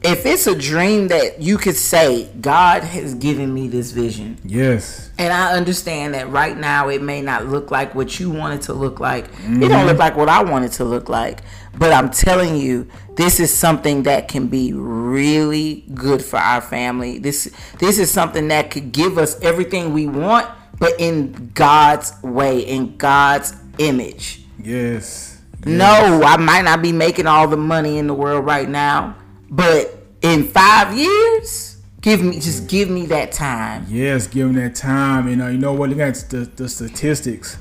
if 0.02 0.24
it's 0.24 0.46
a 0.46 0.54
dream 0.56 1.08
that 1.08 1.42
you 1.42 1.58
could 1.58 1.76
say 1.76 2.30
God 2.40 2.82
has 2.82 3.14
given 3.14 3.52
me 3.52 3.68
this 3.68 3.90
vision, 3.90 4.38
Yes. 4.44 5.10
and 5.18 5.32
I 5.32 5.52
understand 5.52 6.14
that 6.14 6.30
right 6.30 6.56
now 6.56 6.88
it 6.88 7.02
may 7.02 7.20
not 7.20 7.46
look 7.46 7.70
like 7.70 7.94
what 7.94 8.18
you 8.18 8.30
want 8.30 8.54
it 8.54 8.62
to 8.62 8.72
look 8.72 8.98
like. 8.98 9.26
It 9.26 9.30
don't 9.30 9.60
mm-hmm. 9.60 9.86
look 9.86 9.98
like 9.98 10.16
what 10.16 10.28
I 10.28 10.42
want 10.42 10.64
it 10.64 10.72
to 10.72 10.84
look 10.84 11.08
like. 11.08 11.40
But 11.78 11.92
I'm 11.92 12.10
telling 12.10 12.56
you, 12.56 12.88
this 13.14 13.38
is 13.38 13.54
something 13.54 14.04
that 14.04 14.28
can 14.28 14.48
be 14.48 14.72
really 14.72 15.84
good 15.94 16.24
for 16.24 16.38
our 16.38 16.60
family. 16.60 17.18
This 17.18 17.50
this 17.78 17.98
is 17.98 18.10
something 18.10 18.48
that 18.48 18.70
could 18.70 18.92
give 18.92 19.18
us 19.18 19.40
everything 19.42 19.92
we 19.92 20.06
want, 20.06 20.48
but 20.78 20.94
in 20.98 21.50
God's 21.54 22.12
way, 22.22 22.60
in 22.60 22.96
God's 22.96 23.54
image. 23.78 24.42
Yes. 24.58 25.29
No, 25.66 26.22
I 26.24 26.36
might 26.36 26.62
not 26.62 26.82
be 26.82 26.92
making 26.92 27.26
all 27.26 27.46
the 27.48 27.56
money 27.56 27.98
in 27.98 28.06
the 28.06 28.14
world 28.14 28.44
right 28.44 28.68
now, 28.68 29.16
but 29.50 29.96
in 30.22 30.48
five 30.48 30.96
years, 30.96 31.76
give 32.00 32.22
me 32.22 32.40
just 32.40 32.66
give 32.68 32.88
me 32.88 33.06
that 33.06 33.32
time. 33.32 33.86
Yes, 33.88 34.26
given 34.26 34.54
that 34.56 34.74
time, 34.74 35.28
and 35.28 35.42
uh, 35.42 35.46
you 35.48 35.58
know 35.58 35.72
what? 35.72 35.90
Look 35.90 35.98
at 35.98 36.14
the, 36.30 36.38
the 36.56 36.68
statistics 36.68 37.58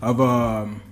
of 0.00 0.20
um, 0.20 0.82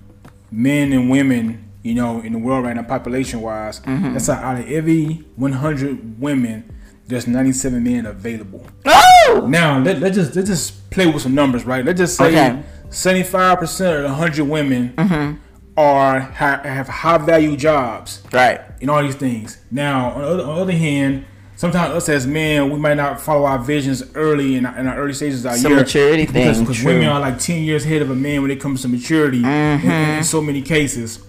men 0.51 0.91
and 0.93 1.09
women, 1.09 1.69
you 1.83 1.93
know, 1.93 2.19
in 2.21 2.33
the 2.33 2.39
world 2.39 2.65
right 2.65 2.75
now, 2.75 2.83
population 2.83 3.41
wise. 3.41 3.79
Mm-hmm. 3.81 4.13
That's 4.13 4.29
out 4.29 4.59
of 4.59 4.69
every 4.69 5.23
100 5.35 6.19
women, 6.19 6.73
there's 7.07 7.27
97 7.27 7.83
men 7.83 8.05
available. 8.05 8.65
Oh, 8.85 9.45
Now 9.47 9.79
let 9.79 9.99
let's 9.99 10.15
just 10.15 10.35
let's 10.35 10.49
just 10.49 10.89
play 10.91 11.07
with 11.07 11.21
some 11.21 11.35
numbers, 11.35 11.65
right? 11.65 11.83
Let's 11.85 11.97
just 11.99 12.17
say 12.17 12.27
Okay. 12.27 12.63
75 12.89 13.59
percent 13.59 13.95
of 13.97 14.03
the 14.03 14.09
100 14.09 14.43
women 14.43 14.93
Mm-hmm. 14.97 15.37
Are 15.77 16.19
ha- 16.19 16.61
have 16.63 16.87
high 16.87 17.17
value 17.17 17.55
jobs 17.55 18.21
right. 18.33 18.59
and 18.81 18.89
all 18.89 19.01
these 19.01 19.15
things. 19.15 19.57
Now, 19.71 20.11
on 20.11 20.21
the, 20.21 20.27
other, 20.27 20.43
on 20.43 20.55
the 20.55 20.61
other 20.63 20.71
hand, 20.73 21.25
sometimes 21.55 21.93
us 21.93 22.09
as 22.09 22.27
men, 22.27 22.69
we 22.69 22.77
might 22.77 22.95
not 22.97 23.21
follow 23.21 23.45
our 23.45 23.59
visions 23.59 24.03
early 24.15 24.55
in 24.57 24.65
our, 24.65 24.77
in 24.77 24.87
our 24.87 24.97
early 24.97 25.13
stages 25.13 25.45
of 25.45 25.51
our 25.51 25.57
Some 25.57 25.71
year. 25.71 25.81
maturity 25.81 26.25
because, 26.25 26.57
thing, 26.57 26.65
because. 26.65 26.77
Mm-hmm. 26.79 26.87
women 26.87 27.07
are 27.07 27.19
like 27.19 27.39
10 27.39 27.63
years 27.63 27.85
ahead 27.85 28.01
of 28.01 28.09
a 28.09 28.15
man 28.15 28.41
when 28.41 28.51
it 28.51 28.59
comes 28.59 28.81
to 28.81 28.87
maturity 28.87 29.39
in- 29.39 29.45
in, 29.45 29.91
in 30.17 30.23
so 30.23 30.41
many 30.41 30.61
cases. 30.61 31.23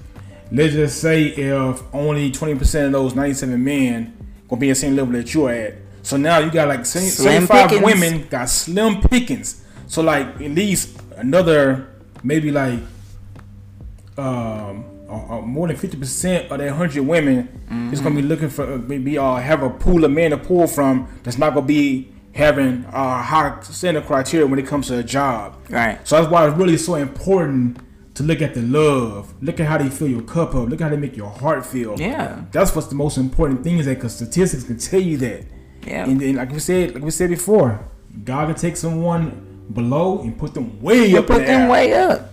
Let's 0.51 0.75
just 0.75 1.01
say 1.01 1.25
if 1.29 1.83
only 1.95 2.31
20% 2.31 2.87
of 2.87 2.93
those 2.93 3.15
97 3.15 3.63
men 3.63 4.17
gonna 4.49 4.61
be 4.61 4.69
at 4.69 4.73
the 4.73 4.81
same 4.81 4.97
level 4.97 5.13
that 5.15 5.33
you're 5.33 5.51
at. 5.51 5.75
So 6.03 6.17
now 6.17 6.39
you 6.41 6.51
got 6.51 6.69
like 6.69 6.85
70, 6.85 7.11
Slim 7.11 7.47
75 7.47 7.69
pickings. 7.71 7.85
women 7.85 8.27
got 8.29 8.49
slim 8.51 9.01
pickings. 9.01 9.65
So 9.87 10.03
like 10.03 10.27
at 10.27 10.51
least 10.51 11.01
another 11.17 11.89
maybe 12.23 12.51
like 12.51 12.81
um, 14.19 14.85
uh, 15.09 15.39
uh, 15.39 15.41
more 15.43 15.69
than 15.69 15.77
fifty 15.77 15.97
percent 15.97 16.51
of 16.51 16.59
that 16.59 16.73
hundred 16.73 17.07
women 17.07 17.91
is 17.93 18.01
gonna 18.01 18.15
be 18.15 18.23
looking 18.23 18.49
for 18.49 18.65
uh, 18.75 18.79
maybe 18.79 19.19
uh, 19.19 19.37
have 19.37 19.63
a 19.63 19.71
pool 19.71 20.05
of 20.05 20.11
men 20.11 20.31
to 20.31 20.39
pull 20.39 20.67
from 20.67 21.09
that's 21.23 21.39
not 21.39 21.55
gonna 21.55 21.67
be 21.67 22.09
having 22.35 22.85
uh, 22.87 23.23
high 23.23 23.61
standard 23.63 24.07
criteria 24.07 24.47
when 24.47 24.59
it 24.59 24.67
comes 24.67 24.89
to 24.89 24.99
a 24.99 25.03
job. 25.03 25.57
Right. 25.69 26.07
So 26.07 26.17
that's 26.17 26.31
why 26.31 26.47
it's 26.49 26.57
really 26.57 26.79
so 26.79 26.95
important 26.95 27.79
to 28.15 28.23
look 28.23 28.43
at 28.43 28.55
the 28.55 28.63
love, 28.63 29.35
look 29.43 29.61
at 29.61 29.67
how 29.67 29.79
they 29.79 29.89
fill 29.89 30.09
your 30.09 30.23
cup 30.23 30.55
up, 30.55 30.69
look 30.69 30.81
at 30.81 30.85
how 30.85 30.91
they 30.91 30.97
make 30.97 31.17
your 31.17 31.31
heart 31.31 31.65
feel. 31.65 31.99
Yeah. 31.99 32.43
That's 32.51 32.75
what's 32.75 32.89
the 32.89 32.95
most 32.95 33.17
important 33.17 33.65
thing 33.65 33.79
is 33.79 33.87
that 33.87 33.95
because 33.97 34.15
statistics 34.15 34.65
can 34.65 34.79
tell 34.79 35.01
you 35.01 35.17
that. 35.19 35.45
Yeah. 35.87 36.05
And 36.07 36.21
then, 36.21 36.37
like 36.37 36.51
we 36.51 36.59
said, 36.59 36.95
like 36.95 37.03
we 37.03 37.11
said 37.11 37.31
before, 37.31 37.81
God 38.25 38.47
can 38.47 38.55
take 38.55 38.77
someone 38.77 39.65
below 39.73 40.21
and 40.21 40.37
put 40.39 40.55
them 40.55 40.81
way 40.81 41.17
up. 41.17 41.27
put 41.27 41.47
them 41.47 41.69
way 41.69 41.93
up. 41.95 42.32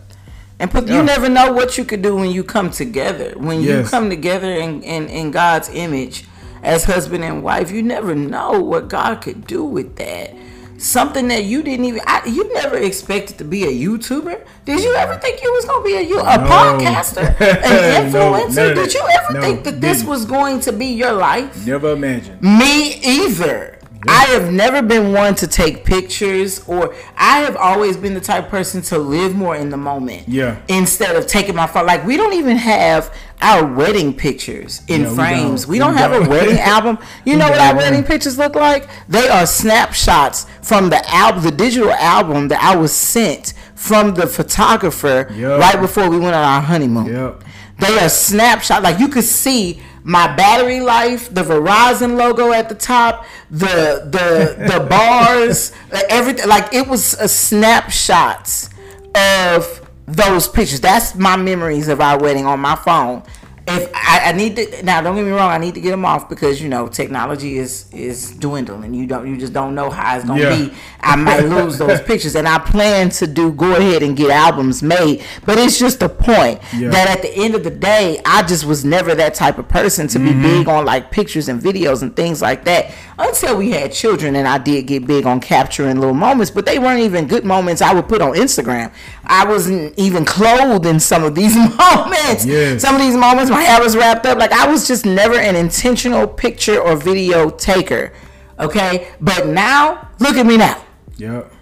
And 0.59 0.69
put, 0.69 0.87
Yeah. 0.87 0.97
you 0.97 1.03
never 1.03 1.29
know 1.29 1.53
what 1.53 1.77
you 1.77 1.85
could 1.85 2.01
do 2.01 2.15
when 2.15 2.31
you 2.31 2.43
come 2.43 2.69
together. 2.69 3.33
When 3.37 3.61
you 3.61 3.83
come 3.83 4.09
together 4.09 4.51
in, 4.51 4.83
in, 4.83 5.07
in 5.07 5.31
God's 5.31 5.69
image 5.69 6.25
as 6.63 6.83
husband 6.83 7.23
and 7.23 7.41
wife, 7.43 7.71
you 7.71 7.81
never 7.81 8.13
know 8.13 8.59
what 8.59 8.89
God 8.89 9.21
could 9.21 9.47
do 9.47 9.63
with 9.63 9.95
that. 9.95 10.33
Something 10.77 11.27
that 11.29 11.43
you 11.43 11.61
didn't 11.61 11.85
even, 11.85 12.01
I, 12.05 12.25
you 12.25 12.53
never 12.53 12.77
expected 12.77 13.37
to 13.39 13.43
be 13.43 13.63
a 13.65 13.67
YouTuber. 13.67 14.45
Did 14.65 14.81
you 14.81 14.95
ever 14.95 15.15
think 15.17 15.41
you 15.43 15.51
was 15.51 15.65
going 15.65 15.81
to 15.81 15.87
be 15.89 15.95
a, 15.95 16.01
you- 16.01 16.19
a 16.19 16.37
podcaster, 16.37 17.35
an 17.41 18.11
influencer? 18.11 18.69
of 18.71 18.75
Did 18.75 18.93
you 18.93 19.03
ever 19.11 19.33
No, 19.33 19.41
think 19.41 19.63
that 19.65 19.81
this 19.81 20.03
was 20.05 20.25
going 20.25 20.59
to 20.61 20.71
be 20.73 20.87
your 20.87 21.11
life? 21.13 21.65
Never 21.65 21.91
imagined. 21.93 22.41
Me 22.41 22.95
either. 23.03 23.78
I 24.07 24.25
have 24.27 24.51
never 24.53 24.81
been 24.81 25.11
one 25.11 25.35
to 25.35 25.47
take 25.47 25.83
pictures, 25.83 26.63
or 26.67 26.95
I 27.17 27.39
have 27.39 27.57
always 27.57 27.97
been 27.97 28.13
the 28.13 28.21
type 28.21 28.45
of 28.45 28.49
person 28.49 28.81
to 28.83 28.97
live 28.97 29.35
more 29.35 29.55
in 29.57 29.69
the 29.69 29.77
moment. 29.77 30.27
Yeah. 30.29 30.61
Instead 30.69 31.15
of 31.17 31.27
taking 31.27 31.55
my 31.55 31.67
phone, 31.67 31.85
like 31.85 32.05
we 32.05 32.15
don't 32.15 32.33
even 32.33 32.55
have 32.57 33.13
our 33.41 33.65
wedding 33.65 34.13
pictures 34.13 34.83
in 34.87 35.01
Yeah, 35.01 35.09
we 35.09 35.15
frames. 35.15 35.61
don't. 35.63 35.71
We 35.71 35.79
don't, 35.79 35.91
We 35.93 35.97
have 35.97 36.11
a 36.13 36.19
don't. 36.19 36.29
wedding 36.29 36.59
album. 36.59 36.97
You 37.25 37.35
know 37.37 37.49
what 37.49 37.59
our 37.59 37.75
wedding 37.75 38.03
pictures 38.03 38.37
look 38.37 38.55
like? 38.55 38.87
They 39.09 39.27
are 39.27 39.45
snapshots 39.45 40.45
from 40.61 40.89
the 40.89 41.01
album, 41.13 41.43
the 41.43 41.51
digital 41.51 41.91
album 41.91 42.47
that 42.49 42.61
I 42.63 42.75
was 42.77 42.93
sent 42.93 43.53
from 43.75 44.13
the 44.15 44.27
photographer 44.27 45.27
Yup. 45.33 45.59
right 45.59 45.79
before 45.81 46.09
we 46.09 46.19
went 46.19 46.35
on 46.35 46.43
our 46.43 46.61
honeymoon. 46.61 47.07
Yep. 47.07 47.43
They 47.79 47.97
are 47.99 48.09
snapshot. 48.09 48.83
Like 48.83 48.99
you 48.99 49.07
could 49.07 49.23
see 49.23 49.81
my 50.03 50.33
battery 50.35 50.79
life, 50.79 51.33
the 51.33 51.43
Verizon 51.43 52.17
logo 52.17 52.51
at 52.51 52.69
the 52.69 52.75
top, 52.75 53.25
the 53.51 54.07
the 54.09 54.65
the 54.67 54.85
bars, 54.89 55.71
like, 55.91 56.05
everything. 56.09 56.47
Like 56.47 56.73
it 56.73 56.87
was 56.87 57.13
a 57.15 57.27
snapshots 57.27 58.69
of 59.15 59.89
those 60.05 60.47
pictures. 60.47 60.81
That's 60.81 61.15
my 61.15 61.35
memories 61.35 61.87
of 61.87 62.01
our 62.01 62.19
wedding 62.19 62.45
on 62.45 62.59
my 62.59 62.75
phone. 62.75 63.23
If 63.67 63.89
I, 63.93 64.21
I 64.25 64.31
need 64.31 64.55
to 64.55 64.83
now, 64.83 65.01
don't 65.01 65.15
get 65.15 65.25
me 65.25 65.31
wrong, 65.31 65.51
I 65.51 65.57
need 65.59 65.75
to 65.75 65.81
get 65.81 65.91
them 65.91 66.05
off 66.05 66.27
because 66.29 66.61
you 66.61 66.69
know 66.69 66.87
technology 66.87 67.57
is 67.57 67.85
is 67.93 68.31
dwindling. 68.31 68.93
You 68.93 69.05
don't, 69.05 69.27
you 69.27 69.37
just 69.37 69.53
don't 69.53 69.75
know 69.75 69.89
how 69.89 70.15
it's 70.17 70.25
gonna 70.25 70.41
Yeah. 70.41 70.55
be. 70.57 70.73
I 71.01 71.15
might 71.15 71.45
lose 71.45 71.77
those 71.77 72.01
pictures, 72.01 72.35
and 72.35 72.47
I 72.47 72.57
plan 72.59 73.09
to 73.11 73.27
do 73.27 73.51
go 73.51 73.75
ahead 73.75 74.01
and 74.03 74.17
get 74.17 74.31
albums 74.31 74.81
made. 74.81 75.23
But 75.45 75.57
it's 75.59 75.77
just 75.77 76.01
a 76.01 76.09
point 76.09 76.59
Yeah. 76.75 76.89
that 76.89 77.09
at 77.09 77.21
the 77.21 77.31
end 77.35 77.53
of 77.55 77.63
the 77.63 77.69
day, 77.69 78.19
I 78.25 78.41
just 78.43 78.65
was 78.65 78.83
never 78.83 79.13
that 79.15 79.35
type 79.35 79.57
of 79.59 79.67
person 79.67 80.07
to 80.09 80.19
Mm-hmm. 80.19 80.41
be 80.41 80.49
big 80.59 80.67
on 80.67 80.85
like 80.85 81.11
pictures 81.11 81.47
and 81.47 81.61
videos 81.61 82.01
and 82.01 82.15
things 82.15 82.41
like 82.41 82.65
that 82.65 82.91
until 83.17 83.57
we 83.57 83.71
had 83.71 83.91
children. 83.91 84.35
And 84.35 84.47
I 84.47 84.57
did 84.57 84.87
get 84.87 85.05
big 85.05 85.25
on 85.25 85.39
capturing 85.39 85.99
little 85.99 86.13
moments, 86.15 86.49
but 86.51 86.65
they 86.65 86.79
weren't 86.79 87.01
even 87.01 87.27
good 87.27 87.45
moments 87.45 87.81
I 87.81 87.93
would 87.93 88.07
put 88.07 88.21
on 88.21 88.33
Instagram. 88.33 88.91
I 89.29 89.45
wasn't 89.45 89.97
even 89.97 90.25
clothed 90.25 90.87
in 90.87 90.99
some 90.99 91.23
of 91.23 91.35
these 91.35 91.55
moments. 91.55 92.43
Some 92.81 92.95
of 92.95 93.01
these 93.01 93.15
moments, 93.15 93.51
my 93.51 93.61
hair 93.61 93.81
was 93.81 93.95
wrapped 93.95 94.25
up. 94.25 94.39
Like 94.39 94.51
I 94.51 94.69
was 94.69 94.87
just 94.87 95.05
never 95.05 95.35
an 95.35 95.55
intentional 95.55 96.27
picture 96.27 96.79
or 96.79 96.95
video 96.95 97.49
taker. 97.49 98.11
Okay, 98.59 99.09
but 99.21 99.47
now 99.47 100.09
look 100.19 100.35
at 100.35 100.45
me 100.45 100.57
now. 100.57 100.83
Yep. 101.17 101.53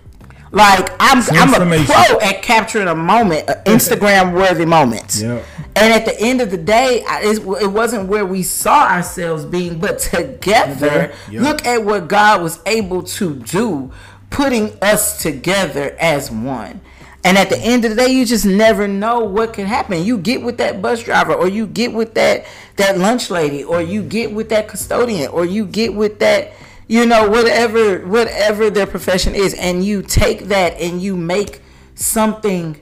Like 0.52 0.90
I'm, 1.00 1.22
I'm 1.32 1.72
a 1.72 1.86
pro 1.86 2.20
at 2.20 2.42
capturing 2.42 2.88
a 2.88 2.96
moment, 2.96 3.50
an 3.50 3.64
Instagram 3.66 4.34
worthy 4.34 4.66
moment. 4.66 5.20
Yep. 5.22 5.44
And 5.76 5.94
at 5.94 6.06
the 6.06 6.20
end 6.20 6.42
of 6.42 6.52
the 6.52 6.58
day, 6.58 7.04
it, 7.06 7.40
it 7.62 7.68
wasn't 7.68 8.08
where 8.08 8.26
we 8.26 8.44
saw 8.44 8.88
ourselves 8.88 9.44
being, 9.44 9.78
but 9.80 10.00
together. 10.00 11.14
Yep. 11.30 11.42
Look 11.44 11.66
at 11.66 11.84
what 11.84 12.08
God 12.08 12.42
was 12.42 12.62
able 12.66 13.04
to 13.04 13.36
do, 13.36 13.92
putting 14.30 14.72
us 14.82 15.22
together 15.22 15.96
as 16.00 16.32
one. 16.32 16.80
And 17.24 17.38
at 17.38 17.50
the 17.50 17.58
end 17.58 17.84
of 17.84 17.92
the 17.92 17.98
day, 17.98 18.12
you 18.12 18.26
just 18.26 18.46
never 18.46 18.88
know 18.88 19.20
what 19.20 19.54
can 19.54 19.66
happen. 19.66 20.04
You 20.04 20.18
get 20.18 20.42
with 20.42 20.58
that 20.58 20.82
bus 20.82 21.04
driver, 21.04 21.34
or 21.34 21.48
you 21.48 21.68
get 21.68 21.94
with 21.94 22.14
that 22.14 22.46
that 22.78 22.98
lunch 22.98 23.30
lady, 23.30 23.64
or 23.64 23.82
you 23.82 24.04
get 24.04 24.32
with 24.32 24.50
that 24.50 24.68
custodian, 24.68 25.30
or 25.30 25.44
you 25.46 25.66
get 25.66 25.94
with 25.94 26.20
that 26.20 26.54
you 26.88 27.06
know 27.06 27.30
whatever 27.30 28.06
whatever 28.08 28.70
their 28.70 28.88
profession 28.88 29.36
is 29.36 29.54
and 29.56 29.84
you 29.84 30.02
take 30.02 30.46
that 30.46 30.80
and 30.80 31.02
you 31.02 31.16
make 31.16 31.62
something 31.96 32.80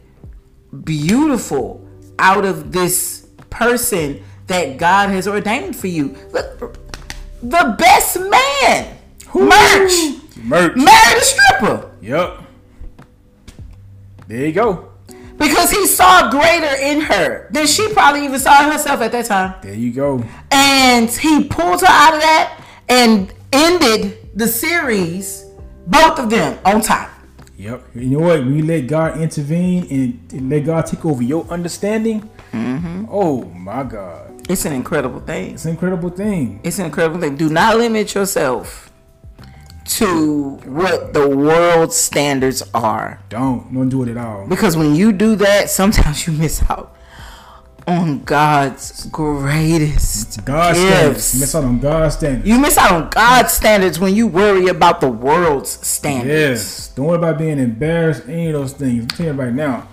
beautiful 0.83 1.85
out 2.19 2.45
of 2.45 2.71
this 2.71 3.27
person 3.49 4.23
that 4.47 4.77
God 4.77 5.09
has 5.09 5.27
ordained 5.27 5.75
for 5.75 5.87
you. 5.87 6.15
Look, 6.31 6.77
the 7.41 7.75
best 7.77 8.19
man, 8.19 8.97
Murch, 9.33 10.19
Murch. 10.37 10.75
married 10.75 11.17
a 11.17 11.21
stripper 11.21 11.91
Yep. 12.01 12.44
There 14.27 14.45
you 14.45 14.51
go. 14.53 14.91
because 15.37 15.69
he 15.71 15.85
saw 15.87 16.29
greater 16.31 16.75
in 16.81 17.01
her 17.01 17.47
than 17.51 17.67
she 17.67 17.91
probably 17.93 18.23
even 18.25 18.39
saw 18.39 18.63
in 18.65 18.71
herself 18.71 19.01
at 19.01 19.11
that 19.11 19.25
time. 19.25 19.55
There 19.61 19.73
you 19.73 19.91
go. 19.91 20.23
and 20.51 21.09
he 21.09 21.43
pulled 21.43 21.81
her 21.81 21.87
out 21.89 22.13
of 22.15 22.21
that 22.21 22.63
and 22.89 23.33
ended 23.51 24.17
the 24.35 24.47
series, 24.47 25.45
both 25.87 26.19
of 26.19 26.29
them 26.29 26.57
on 26.65 26.81
top. 26.81 27.09
Yep. 27.57 27.83
You 27.95 28.05
know 28.19 28.19
what? 28.27 28.39
When 28.39 28.55
you 28.57 28.65
let 28.65 28.81
God 28.87 29.19
intervene 29.21 29.87
and, 29.89 30.31
and 30.33 30.49
let 30.49 30.65
God 30.65 30.85
take 30.85 31.05
over 31.05 31.23
your 31.23 31.45
understanding, 31.49 32.29
Mm-hmm. 32.51 33.05
oh 33.11 33.43
my 33.45 33.83
God. 33.83 34.31
It's 34.49 34.63
an 34.65 34.71
incredible 34.71 35.19
thing. 35.19 35.55
It's 35.55 35.65
an 35.65 35.71
incredible 35.71 36.09
thing. 36.09 36.61
It's 36.63 36.79
an 36.79 36.85
incredible 36.85 37.19
thing. 37.19 37.35
Do 37.35 37.49
not 37.49 37.75
limit 37.77 38.13
yourself 38.15 38.84
to 39.85 40.51
what 40.65 41.13
the 41.13 41.27
world 41.27 41.93
standards 41.93 42.63
are. 42.73 43.21
Don't. 43.29 43.73
Don't 43.73 43.89
do 43.89 44.03
it 44.03 44.09
at 44.09 44.17
all. 44.17 44.47
Because 44.47 44.75
when 44.75 44.95
you 44.95 45.11
do 45.11 45.35
that, 45.35 45.69
sometimes 45.69 46.27
you 46.27 46.33
miss 46.33 46.61
out 46.69 46.95
on 47.87 48.23
God's 48.23 49.05
greatest 49.07 50.43
God's 50.43 50.79
gifts. 50.79 50.89
standards. 50.89 51.39
Miss 51.39 51.55
out 51.55 51.63
on 51.63 51.79
God's 51.79 52.15
standards. 52.15 52.47
You 52.47 52.59
miss 52.59 52.77
out 52.77 52.91
on 52.91 53.09
God's 53.09 53.53
standards 53.53 53.99
when 53.99 54.15
you 54.15 54.27
worry 54.27 54.67
about 54.67 55.01
the 55.01 55.09
world's 55.09 55.69
standards. 55.85 56.27
Yes. 56.63 56.87
Don't 56.89 57.05
worry 57.05 57.17
about 57.17 57.37
being 57.37 57.59
embarrassed, 57.59 58.23
any 58.27 58.47
of 58.47 58.53
those 58.53 58.73
things. 58.73 59.03
I'm 59.03 59.07
telling 59.09 59.35
you 59.35 59.41
right 59.41 59.53
now, 59.53 59.87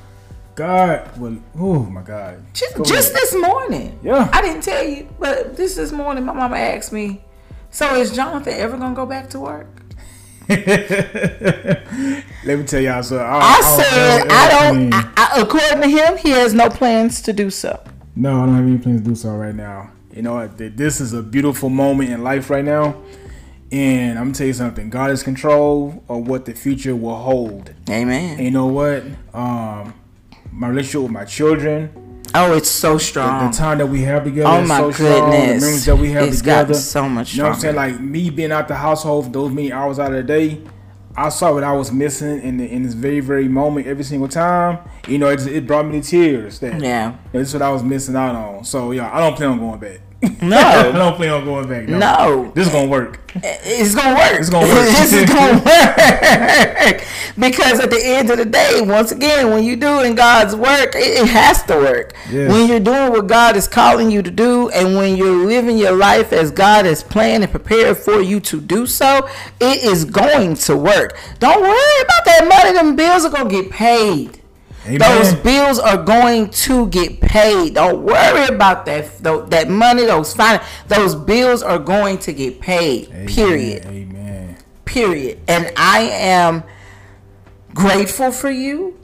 God 0.54 1.18
will, 1.18 1.38
oh 1.58 1.80
my 1.84 2.02
God. 2.02 2.42
Just, 2.54 2.76
Go 2.76 2.84
just 2.84 3.12
this 3.12 3.34
morning. 3.34 3.98
Yeah. 4.02 4.28
I 4.32 4.40
didn't 4.40 4.62
tell 4.62 4.84
you, 4.84 5.08
but 5.18 5.56
this 5.56 5.74
this 5.74 5.92
morning, 5.92 6.24
my 6.24 6.32
mama 6.32 6.56
asked 6.56 6.92
me, 6.92 7.22
"So 7.70 7.94
is 7.94 8.14
Jonathan 8.14 8.54
ever 8.54 8.76
gonna 8.76 8.94
go 8.94 9.06
back 9.06 9.30
to 9.30 9.40
work?" 9.40 9.81
Let 12.44 12.58
me 12.58 12.64
tell 12.64 12.80
y'all 12.80 13.02
something. 13.02 13.26
I 13.26 13.60
said, 13.60 14.26
"I 14.28 14.48
don't." 14.50 14.92
I, 14.92 15.12
I, 15.16 15.40
according 15.40 15.82
to 15.82 15.88
him, 15.88 16.16
he 16.16 16.30
has 16.30 16.52
no 16.54 16.68
plans 16.68 17.22
to 17.22 17.32
do 17.32 17.50
so. 17.50 17.82
No, 18.16 18.42
I 18.42 18.46
don't 18.46 18.54
have 18.56 18.66
any 18.66 18.78
plans 18.78 19.02
to 19.02 19.08
do 19.08 19.14
so 19.14 19.30
right 19.30 19.54
now. 19.54 19.92
You 20.12 20.22
know, 20.22 20.46
this 20.46 21.00
is 21.00 21.12
a 21.12 21.22
beautiful 21.22 21.68
moment 21.68 22.10
in 22.10 22.22
life 22.22 22.50
right 22.50 22.64
now. 22.64 22.96
And 23.70 24.18
I'm 24.18 24.26
gonna 24.26 24.34
tell 24.34 24.46
you 24.46 24.52
something. 24.52 24.90
God 24.90 25.10
is 25.10 25.22
control 25.22 26.04
of 26.08 26.28
what 26.28 26.44
the 26.44 26.52
future 26.52 26.94
will 26.94 27.16
hold. 27.16 27.72
Amen. 27.88 28.36
And 28.36 28.44
you 28.44 28.50
know 28.50 28.66
what? 28.66 29.02
Um, 29.32 29.94
my 30.50 30.68
relationship 30.68 31.02
with 31.02 31.10
my 31.10 31.24
children, 31.24 31.90
oh, 32.34 32.56
it's 32.56 32.68
so 32.70 32.98
strong. 32.98 33.50
the 33.50 33.56
time 33.56 33.78
that 33.78 33.86
we 33.86 34.02
have 34.02 34.24
together 34.24 34.48
Oh 34.48 34.62
is 34.62 34.68
my 34.68 34.78
so 34.78 34.90
strong. 34.92 35.10
The 35.30 35.36
goodness. 35.36 35.62
memories 35.62 35.84
that 35.86 35.96
we 35.96 36.10
have 36.12 36.28
It's 36.28 36.38
together. 36.38 36.74
so 36.74 37.08
much 37.08 37.34
You 37.34 37.42
know 37.42 37.48
what 37.50 37.54
I'm 37.56 37.60
saying? 37.60 37.76
Like 37.76 38.00
me 38.00 38.30
being 38.30 38.52
out 38.52 38.68
the 38.68 38.74
household 38.76 39.26
for 39.26 39.30
those 39.32 39.50
many 39.52 39.72
hours 39.72 39.98
out 39.98 40.08
of 40.12 40.16
the 40.16 40.22
day, 40.22 40.60
I 41.16 41.28
saw 41.28 41.52
what 41.52 41.62
I 41.62 41.72
was 41.72 41.92
missing 41.92 42.40
in 42.42 42.56
the, 42.56 42.66
in 42.70 42.84
this 42.84 42.94
very 42.94 43.20
very 43.20 43.48
moment 43.48 43.86
every 43.86 44.04
single 44.04 44.28
time. 44.28 44.78
You 45.06 45.18
know, 45.18 45.28
it, 45.28 45.46
it 45.46 45.66
brought 45.66 45.86
me 45.86 46.00
to 46.00 46.06
tears. 46.08 46.58
That 46.60 46.80
yeah. 46.80 47.16
this 47.32 47.48
is 47.48 47.54
what 47.54 47.62
I 47.62 47.70
was 47.70 47.82
missing 47.82 48.16
out 48.16 48.34
on. 48.34 48.64
So 48.64 48.92
yeah, 48.92 49.14
I 49.14 49.20
don't 49.20 49.36
plan 49.36 49.50
on 49.50 49.58
going 49.58 49.78
back. 49.80 50.00
No. 50.40 50.56
I 50.56 50.92
don't 50.92 51.16
plan 51.16 51.30
on 51.32 51.44
going 51.44 51.68
back. 51.68 51.88
No, 51.88 51.98
No. 51.98 52.52
this 52.54 52.68
is 52.68 52.72
gonna 52.72 52.88
work. 52.88 53.18
It's 53.34 53.94
gonna 53.94 54.14
work. 54.16 54.40
It's 54.40 54.50
gonna 54.50 54.66
work. 54.68 54.86
this 54.88 55.12
is 55.12 55.28
gonna 55.28 55.54
work. 55.54 57.04
because 57.38 57.80
at 57.80 57.90
the 57.90 58.00
end 58.02 58.30
of 58.30 58.38
the 58.38 58.44
day, 58.44 58.80
once 58.82 59.12
again, 59.12 59.50
when 59.50 59.64
you're 59.64 59.76
doing 59.76 60.14
God's 60.14 60.54
work, 60.54 60.94
it, 60.94 61.22
it 61.22 61.28
has 61.28 61.62
to 61.64 61.76
work. 61.76 62.14
Yes. 62.30 62.50
When 62.50 62.68
you're 62.68 62.80
doing 62.80 63.12
what 63.12 63.26
God 63.26 63.56
is 63.56 63.66
calling 63.66 64.10
you 64.10 64.22
to 64.22 64.30
do, 64.30 64.68
and 64.70 64.96
when 64.96 65.16
you're 65.16 65.46
living 65.46 65.78
your 65.78 65.96
life 65.96 66.32
as 66.32 66.50
God 66.50 66.84
has 66.84 67.02
planned 67.02 67.42
and 67.42 67.50
prepared 67.50 67.96
for 67.96 68.20
you 68.20 68.40
to 68.40 68.60
do 68.60 68.86
so, 68.86 69.28
it 69.60 69.82
is 69.82 70.04
going 70.04 70.54
to 70.54 70.76
work. 70.76 71.18
Don't 71.38 71.62
worry 71.62 72.02
about 72.02 72.24
that 72.26 72.46
money. 72.48 72.72
Them 72.72 72.96
bills 72.96 73.24
are 73.24 73.30
gonna 73.30 73.50
get 73.50 73.70
paid. 73.70 74.42
Amen. 74.84 74.98
Those 74.98 75.34
bills 75.34 75.78
are 75.78 76.02
going 76.02 76.50
to 76.50 76.88
get 76.88 77.20
paid. 77.20 77.74
Don't 77.74 78.02
worry 78.02 78.46
about 78.46 78.84
that. 78.86 79.18
That 79.50 79.68
money, 79.68 80.04
those 80.04 80.34
fine, 80.34 80.60
those 80.88 81.14
bills 81.14 81.62
are 81.62 81.78
going 81.78 82.18
to 82.18 82.32
get 82.32 82.60
paid. 82.60 83.08
Amen. 83.10 83.26
Period. 83.28 83.86
Amen. 83.86 84.56
Period. 84.84 85.38
And 85.46 85.72
I 85.76 86.00
am 86.00 86.64
grateful 87.74 88.32
for 88.32 88.50
you. 88.50 88.98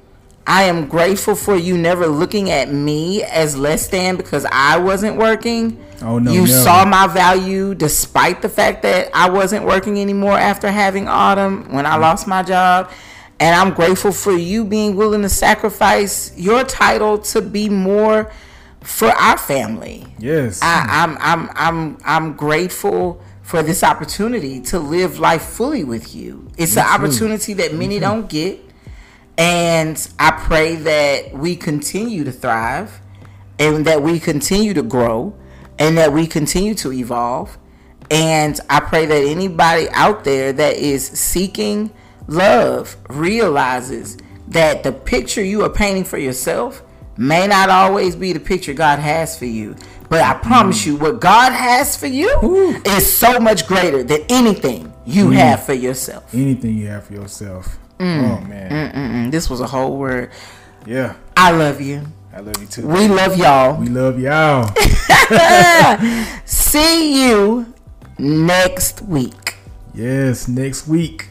I 0.46 0.62
am 0.62 0.88
grateful 0.88 1.34
for 1.34 1.56
you 1.56 1.76
never 1.76 2.06
looking 2.06 2.50
at 2.50 2.72
me 2.72 3.22
as 3.22 3.54
less 3.56 3.88
than 3.88 4.16
because 4.16 4.46
I 4.50 4.78
wasn't 4.78 5.16
working. 5.16 5.78
Oh, 6.00 6.18
no, 6.18 6.32
You 6.32 6.40
never. 6.42 6.52
saw 6.52 6.84
my 6.86 7.06
value 7.06 7.74
despite 7.74 8.40
the 8.40 8.48
fact 8.48 8.82
that 8.82 9.10
I 9.12 9.28
wasn't 9.28 9.66
working 9.66 10.00
anymore 10.00 10.38
after 10.38 10.70
having 10.70 11.06
Autumn 11.06 11.70
when 11.72 11.84
I 11.84 11.96
mm. 11.96 12.00
lost 12.00 12.26
my 12.26 12.42
job. 12.42 12.90
And 13.40 13.54
I'm 13.54 13.74
grateful 13.74 14.10
for 14.10 14.32
you 14.32 14.64
being 14.64 14.96
willing 14.96 15.22
to 15.22 15.28
sacrifice 15.28 16.32
your 16.36 16.64
title 16.64 17.18
to 17.18 17.42
be 17.42 17.68
more 17.68 18.32
for 18.80 19.08
our 19.08 19.36
family. 19.36 20.06
Yes. 20.18 20.60
I, 20.62 20.86
I'm 20.88 21.16
I'm 21.20 21.50
I'm 21.54 21.98
I'm 22.04 22.32
grateful 22.36 23.22
for 23.48 23.62
this 23.62 23.82
opportunity 23.82 24.60
to 24.60 24.78
live 24.78 25.18
life 25.18 25.40
fully 25.40 25.82
with 25.82 26.14
you. 26.14 26.46
It's 26.58 26.76
an 26.76 26.84
too. 26.84 26.90
opportunity 26.90 27.54
that 27.54 27.72
many 27.72 27.98
don't 27.98 28.28
get, 28.28 28.60
and 29.38 29.96
I 30.18 30.32
pray 30.32 30.74
that 30.76 31.32
we 31.32 31.56
continue 31.56 32.24
to 32.24 32.30
thrive, 32.30 33.00
and 33.58 33.86
that 33.86 34.02
we 34.02 34.20
continue 34.20 34.74
to 34.74 34.82
grow, 34.82 35.34
and 35.78 35.96
that 35.96 36.12
we 36.12 36.26
continue 36.26 36.74
to 36.74 36.92
evolve. 36.92 37.56
And 38.10 38.60
I 38.68 38.80
pray 38.80 39.06
that 39.06 39.24
anybody 39.24 39.88
out 39.94 40.24
there 40.24 40.52
that 40.52 40.76
is 40.76 41.08
seeking 41.08 41.90
love 42.26 42.98
realizes 43.08 44.18
that 44.48 44.82
the 44.82 44.92
picture 44.92 45.42
you 45.42 45.64
are 45.64 45.70
painting 45.70 46.04
for 46.04 46.18
yourself 46.18 46.82
may 47.18 47.46
not 47.46 47.68
always 47.68 48.16
be 48.16 48.32
the 48.32 48.40
picture 48.40 48.72
God 48.72 48.98
has 48.98 49.38
for 49.38 49.44
you. 49.44 49.76
But 50.08 50.22
I 50.22 50.34
promise 50.34 50.86
you, 50.86 50.96
what 50.96 51.20
God 51.20 51.52
has 51.52 51.96
for 51.96 52.06
you 52.06 52.80
is 52.86 53.14
so 53.14 53.38
much 53.38 53.66
greater 53.66 54.02
than 54.02 54.20
anything 54.30 54.92
you 55.04 55.26
mm. 55.26 55.34
have 55.34 55.64
for 55.64 55.74
yourself. 55.74 56.34
Anything 56.34 56.78
you 56.78 56.86
have 56.86 57.04
for 57.04 57.12
yourself. 57.14 57.76
Mm. 57.98 58.22
Oh 58.22 58.40
man. 58.46 58.92
Mm-mm, 58.92 59.30
this 59.30 59.50
was 59.50 59.60
a 59.60 59.66
whole 59.66 59.98
word. 59.98 60.30
Yeah. 60.86 61.16
I 61.36 61.50
love 61.50 61.80
you. 61.80 62.06
I 62.32 62.40
love 62.40 62.60
you 62.60 62.66
too. 62.66 62.86
We 62.86 63.08
love 63.08 63.36
y'all. 63.36 63.78
We 63.80 63.88
love 63.88 64.18
y'all. 64.18 64.72
See 66.46 67.28
you 67.28 67.74
next 68.18 69.02
week. 69.02 69.56
yes. 69.92 70.48
Next 70.48 70.86
week. 70.86 71.28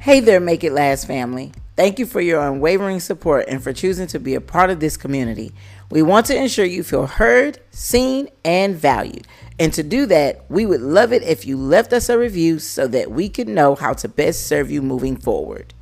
Hey 0.00 0.20
there, 0.20 0.38
Make 0.38 0.62
It 0.62 0.72
Last 0.72 1.08
family. 1.08 1.52
Thank 1.74 1.98
you 1.98 2.06
for 2.06 2.20
your 2.20 2.40
unwavering 2.40 3.00
support 3.00 3.46
and 3.48 3.60
for 3.60 3.72
choosing 3.72 4.06
to 4.06 4.20
be 4.20 4.36
a 4.36 4.40
part 4.40 4.70
of 4.70 4.78
this 4.78 4.96
community. 4.96 5.52
We 5.90 6.02
want 6.02 6.26
to 6.26 6.36
ensure 6.36 6.64
you 6.64 6.84
feel 6.84 7.08
heard, 7.08 7.58
seen, 7.72 8.28
and 8.44 8.76
valued. 8.76 9.26
And 9.58 9.72
to 9.72 9.82
do 9.82 10.06
that, 10.06 10.44
we 10.48 10.66
would 10.66 10.82
love 10.82 11.12
it 11.12 11.24
if 11.24 11.44
you 11.44 11.56
left 11.56 11.92
us 11.92 12.08
a 12.08 12.16
review 12.16 12.60
so 12.60 12.86
that 12.86 13.10
we 13.10 13.28
can 13.28 13.54
know 13.54 13.74
how 13.74 13.92
to 13.94 14.08
best 14.08 14.46
serve 14.46 14.70
you 14.70 14.82
moving 14.82 15.16
forward. 15.16 15.74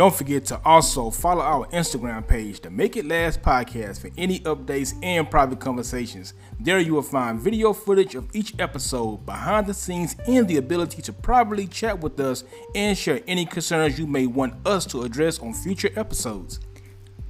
Don't 0.00 0.14
forget 0.14 0.46
to 0.46 0.58
also 0.64 1.10
follow 1.10 1.42
our 1.42 1.66
Instagram 1.66 2.26
page, 2.26 2.62
the 2.62 2.70
Make 2.70 2.96
It 2.96 3.04
Last 3.04 3.42
Podcast, 3.42 4.00
for 4.00 4.08
any 4.16 4.40
updates 4.40 4.94
and 5.02 5.30
private 5.30 5.60
conversations. 5.60 6.32
There 6.58 6.78
you 6.78 6.94
will 6.94 7.02
find 7.02 7.38
video 7.38 7.74
footage 7.74 8.14
of 8.14 8.34
each 8.34 8.58
episode, 8.58 9.26
behind 9.26 9.66
the 9.66 9.74
scenes, 9.74 10.16
and 10.26 10.48
the 10.48 10.56
ability 10.56 11.02
to 11.02 11.12
privately 11.12 11.66
chat 11.66 12.00
with 12.00 12.18
us 12.18 12.44
and 12.74 12.96
share 12.96 13.20
any 13.26 13.44
concerns 13.44 13.98
you 13.98 14.06
may 14.06 14.26
want 14.26 14.66
us 14.66 14.86
to 14.86 15.02
address 15.02 15.38
on 15.38 15.52
future 15.52 15.90
episodes. 15.96 16.60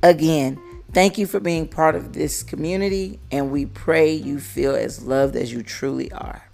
Again, 0.04 0.56
thank 0.92 1.18
you 1.18 1.26
for 1.26 1.40
being 1.40 1.66
part 1.66 1.96
of 1.96 2.12
this 2.12 2.44
community, 2.44 3.18
and 3.32 3.50
we 3.50 3.66
pray 3.66 4.12
you 4.12 4.38
feel 4.38 4.76
as 4.76 5.04
loved 5.04 5.34
as 5.34 5.52
you 5.52 5.64
truly 5.64 6.12
are. 6.12 6.49